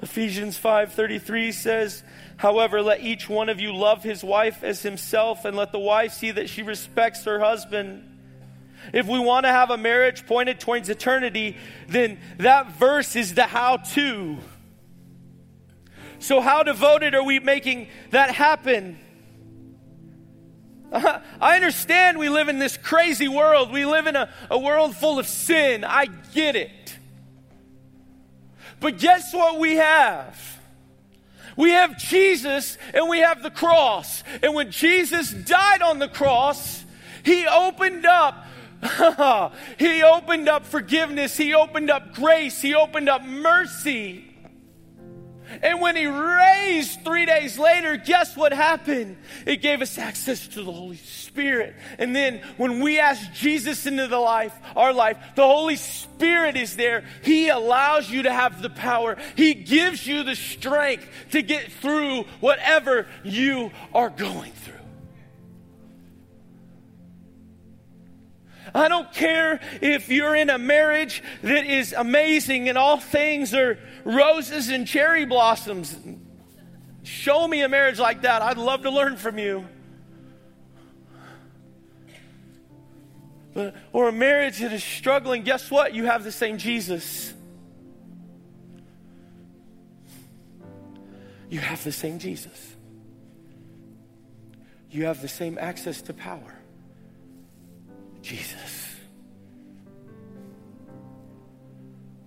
Ephesians 0.00 0.56
5:33 0.56 1.52
says, 1.52 2.04
"However, 2.36 2.80
let 2.80 3.00
each 3.00 3.28
one 3.28 3.48
of 3.48 3.60
you 3.60 3.74
love 3.74 4.04
his 4.04 4.22
wife 4.22 4.62
as 4.62 4.82
himself 4.82 5.44
and 5.44 5.56
let 5.56 5.72
the 5.72 5.78
wife 5.78 6.12
see 6.12 6.30
that 6.30 6.48
she 6.48 6.62
respects 6.62 7.24
her 7.24 7.40
husband." 7.40 8.04
If 8.92 9.06
we 9.06 9.18
want 9.18 9.44
to 9.44 9.50
have 9.50 9.70
a 9.70 9.76
marriage 9.76 10.24
pointed 10.26 10.60
towards 10.60 10.88
eternity, 10.88 11.56
then 11.88 12.18
that 12.38 12.70
verse 12.70 13.16
is 13.16 13.34
the 13.34 13.44
how 13.44 13.78
to. 13.78 14.38
So, 16.20 16.40
how 16.40 16.62
devoted 16.62 17.14
are 17.14 17.22
we 17.22 17.40
making 17.40 17.88
that 18.10 18.30
happen? 18.30 18.98
I 20.92 21.56
understand 21.56 22.18
we 22.18 22.28
live 22.28 22.48
in 22.48 22.58
this 22.58 22.76
crazy 22.76 23.28
world. 23.28 23.70
We 23.70 23.84
live 23.84 24.06
in 24.06 24.16
a, 24.16 24.30
a 24.50 24.58
world 24.58 24.96
full 24.96 25.18
of 25.18 25.26
sin. 25.26 25.84
I 25.84 26.06
get 26.32 26.56
it. 26.56 26.96
But 28.80 28.98
guess 28.98 29.34
what 29.34 29.58
we 29.58 29.76
have? 29.76 30.58
We 31.56 31.70
have 31.70 31.98
Jesus 31.98 32.78
and 32.94 33.08
we 33.08 33.18
have 33.18 33.42
the 33.42 33.50
cross. 33.50 34.22
And 34.42 34.54
when 34.54 34.70
Jesus 34.70 35.32
died 35.32 35.82
on 35.82 35.98
the 35.98 36.08
cross, 36.08 36.84
he 37.24 37.46
opened 37.46 38.06
up 38.06 38.44
he 39.78 40.04
opened 40.04 40.48
up 40.48 40.64
forgiveness. 40.64 41.36
He 41.36 41.52
opened 41.52 41.90
up 41.90 42.14
grace. 42.14 42.62
He 42.62 42.76
opened 42.76 43.08
up 43.08 43.24
mercy. 43.24 44.27
And 45.62 45.80
when 45.80 45.96
he 45.96 46.06
raised 46.06 47.04
three 47.04 47.26
days 47.26 47.58
later, 47.58 47.96
guess 47.96 48.36
what 48.36 48.52
happened? 48.52 49.16
It 49.46 49.62
gave 49.62 49.82
us 49.82 49.98
access 49.98 50.46
to 50.48 50.62
the 50.62 50.72
Holy 50.72 50.96
Spirit. 50.96 51.74
And 51.98 52.14
then 52.14 52.42
when 52.56 52.80
we 52.80 52.98
ask 52.98 53.32
Jesus 53.32 53.86
into 53.86 54.06
the 54.06 54.18
life, 54.18 54.54
our 54.76 54.92
life, 54.92 55.18
the 55.36 55.46
Holy 55.46 55.76
Spirit 55.76 56.56
is 56.56 56.76
there. 56.76 57.04
He 57.22 57.48
allows 57.48 58.10
you 58.10 58.22
to 58.24 58.32
have 58.32 58.62
the 58.62 58.70
power. 58.70 59.16
He 59.36 59.54
gives 59.54 60.06
you 60.06 60.22
the 60.22 60.36
strength 60.36 61.08
to 61.30 61.42
get 61.42 61.72
through 61.72 62.24
whatever 62.40 63.06
you 63.24 63.70
are 63.94 64.10
going 64.10 64.52
through. 64.52 64.77
I 68.74 68.88
don't 68.88 69.12
care 69.12 69.60
if 69.80 70.08
you're 70.08 70.34
in 70.34 70.50
a 70.50 70.58
marriage 70.58 71.22
that 71.42 71.64
is 71.66 71.92
amazing 71.92 72.68
and 72.68 72.76
all 72.76 72.98
things 72.98 73.54
are 73.54 73.78
roses 74.04 74.68
and 74.68 74.86
cherry 74.86 75.24
blossoms. 75.24 75.96
Show 77.02 77.48
me 77.48 77.62
a 77.62 77.68
marriage 77.68 77.98
like 77.98 78.22
that. 78.22 78.42
I'd 78.42 78.58
love 78.58 78.82
to 78.82 78.90
learn 78.90 79.16
from 79.16 79.38
you. 79.38 79.66
But, 83.54 83.74
or 83.92 84.08
a 84.08 84.12
marriage 84.12 84.58
that 84.58 84.72
is 84.72 84.84
struggling, 84.84 85.42
guess 85.42 85.70
what? 85.70 85.94
You 85.94 86.04
have 86.04 86.22
the 86.22 86.32
same 86.32 86.58
Jesus. 86.58 87.32
You 91.48 91.60
have 91.60 91.82
the 91.82 91.92
same 91.92 92.18
Jesus. 92.18 92.76
You 94.90 95.06
have 95.06 95.22
the 95.22 95.28
same 95.28 95.58
access 95.58 96.02
to 96.02 96.12
power. 96.12 96.57
Jesus. 98.22 98.96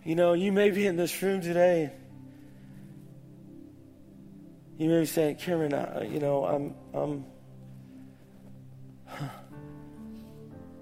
You 0.04 0.16
know, 0.16 0.34
you 0.34 0.52
may 0.52 0.72
be 0.72 0.88
in 0.88 0.96
this 0.96 1.22
room 1.22 1.42
today. 1.42 1.92
You 4.78 4.89
may 4.89 5.02
be 5.02 5.06
saying, 5.06 5.36
Cameron, 5.36 5.76
I, 5.76 6.06
you 6.06 6.20
know, 6.20 6.44
I'm, 6.44 6.74
I'm, 6.94 7.26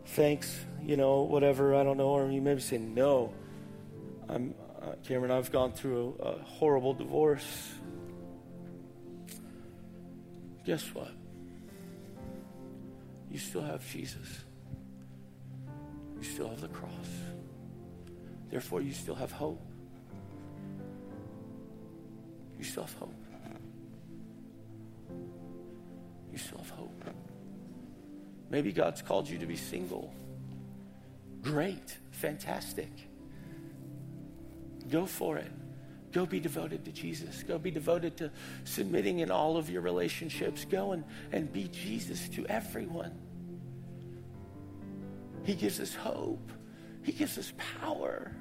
thanks, 0.05 0.65
you 0.81 0.95
know, 0.95 1.23
whatever, 1.23 1.75
I 1.75 1.83
don't 1.83 1.97
know. 1.97 2.07
Or 2.07 2.31
you 2.31 2.41
may 2.41 2.53
be 2.53 2.61
saying, 2.61 2.93
no, 2.93 3.33
I'm, 4.29 4.53
uh, 4.81 4.93
Cameron, 5.05 5.31
I've 5.31 5.51
gone 5.51 5.73
through 5.73 6.15
a, 6.21 6.23
a 6.23 6.39
horrible 6.43 6.93
divorce. 6.93 7.73
Guess 10.65 10.83
what? 10.93 11.11
You 13.29 13.37
still 13.37 13.63
have 13.63 13.85
Jesus 13.91 14.45
you 16.19 16.25
still 16.25 16.49
have 16.49 16.61
the 16.61 16.67
cross. 16.67 16.91
Therefore, 18.49 18.81
you 18.81 18.91
still 18.91 19.15
have 19.15 19.31
hope. 19.31 19.61
You 22.57 22.65
still 22.65 22.83
have 22.83 22.93
hope. 22.93 23.13
You 26.31 26.37
still 26.37 26.57
have 26.57 26.69
hope. 26.71 27.03
Maybe 28.49 28.71
God's 28.71 29.01
called 29.01 29.29
you 29.29 29.37
to 29.37 29.45
be 29.45 29.55
single. 29.55 30.13
Great. 31.41 31.97
Fantastic. 32.11 32.89
Go 34.89 35.05
for 35.05 35.37
it. 35.37 35.51
Go 36.11 36.25
be 36.25 36.39
devoted 36.39 36.83
to 36.85 36.91
Jesus. 36.91 37.43
Go 37.43 37.59
be 37.59 37.69
devoted 37.69 38.17
to 38.17 38.31
submitting 38.63 39.19
in 39.19 39.29
all 39.29 39.57
of 39.57 39.69
your 39.69 39.81
relationships. 39.81 40.65
Go 40.65 40.93
and, 40.93 41.03
and 41.31 41.53
be 41.53 41.67
Jesus 41.67 42.27
to 42.29 42.45
everyone. 42.47 43.15
He 45.49 45.55
gives 45.55 45.79
us 45.79 45.95
hope. 45.95 46.51
He 47.01 47.11
gives 47.11 47.35
us 47.39 47.51
power. 47.81 48.31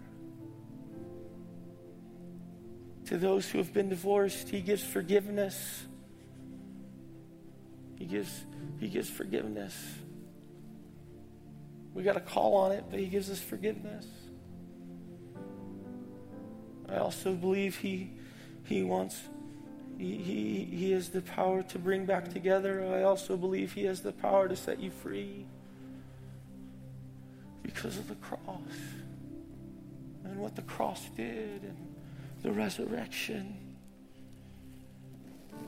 To 3.07 3.17
those 3.17 3.49
who 3.49 3.57
have 3.57 3.73
been 3.73 3.89
divorced, 3.89 4.51
He 4.51 4.61
gives 4.61 4.85
forgiveness. 4.85 5.87
He 7.97 8.05
gives, 8.05 8.45
he 8.79 8.89
gives 8.89 9.09
forgiveness. 9.09 9.75
We 11.95 12.03
got 12.03 12.13
to 12.13 12.21
call 12.21 12.55
on 12.57 12.73
it, 12.73 12.85
but 12.91 13.01
He 13.01 13.07
gives 13.07 13.31
us 13.31 13.41
forgiveness. 13.41 14.07
I 16.91 16.99
also 16.99 17.33
believe 17.33 17.79
He, 17.79 18.11
he 18.65 18.83
wants, 18.83 19.19
he, 19.97 20.19
he, 20.19 20.65
he 20.77 20.93
has 20.93 21.09
the 21.09 21.23
power 21.23 21.63
to 21.63 21.79
bring 21.79 22.05
back 22.05 22.31
together. 22.31 22.85
I 22.85 23.05
also 23.05 23.39
believe 23.39 23.73
He 23.73 23.85
has 23.85 24.03
the 24.03 24.13
power 24.13 24.47
to 24.47 24.57
set 24.57 24.79
you 24.79 24.91
free 24.91 25.47
because 27.75 27.99
of 27.99 28.09
the 28.09 28.14
cross 28.14 28.41
and 30.25 30.39
what 30.39 30.57
the 30.57 30.62
cross 30.62 31.07
did 31.16 31.62
and 31.62 31.95
the 32.43 32.51
resurrection. 32.51 33.55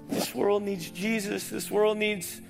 This 0.09 0.35
world 0.35 0.63
needs 0.63 0.91
Jesus. 0.91 1.51
This 1.51 1.71
world 1.71 1.99
needs 1.99 2.41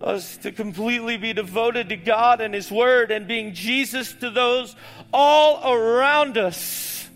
us 0.00 0.38
to 0.38 0.50
completely 0.50 1.18
be 1.18 1.34
devoted 1.34 1.90
to 1.90 1.96
God 1.96 2.40
and 2.40 2.54
His 2.54 2.70
Word 2.70 3.10
and 3.10 3.28
being 3.28 3.52
Jesus 3.52 4.14
to 4.14 4.30
those 4.30 4.74
all 5.12 5.70
around 5.70 6.38
us. 6.38 7.06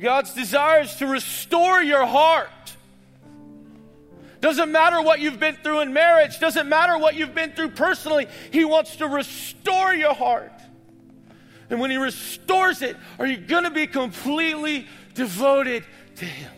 God's 0.00 0.34
desire 0.34 0.82
is 0.82 0.96
to 0.96 1.06
restore 1.06 1.80
your 1.80 2.04
heart. 2.04 2.76
Doesn't 4.42 4.72
matter 4.72 5.00
what 5.00 5.20
you've 5.20 5.38
been 5.38 5.54
through 5.54 5.82
in 5.82 5.92
marriage, 5.92 6.40
doesn't 6.40 6.68
matter 6.68 6.98
what 6.98 7.14
you've 7.14 7.34
been 7.34 7.52
through 7.52 7.70
personally. 7.70 8.26
He 8.50 8.64
wants 8.64 8.96
to 8.96 9.06
restore 9.06 9.94
your 9.94 10.14
heart. 10.14 10.52
And 11.70 11.80
when 11.80 11.92
He 11.92 11.96
restores 11.96 12.82
it, 12.82 12.96
are 13.20 13.26
you 13.26 13.36
going 13.36 13.62
to 13.62 13.70
be 13.70 13.86
completely 13.86 14.88
devoted 15.14 15.84
to 16.16 16.24
Him? 16.24 16.50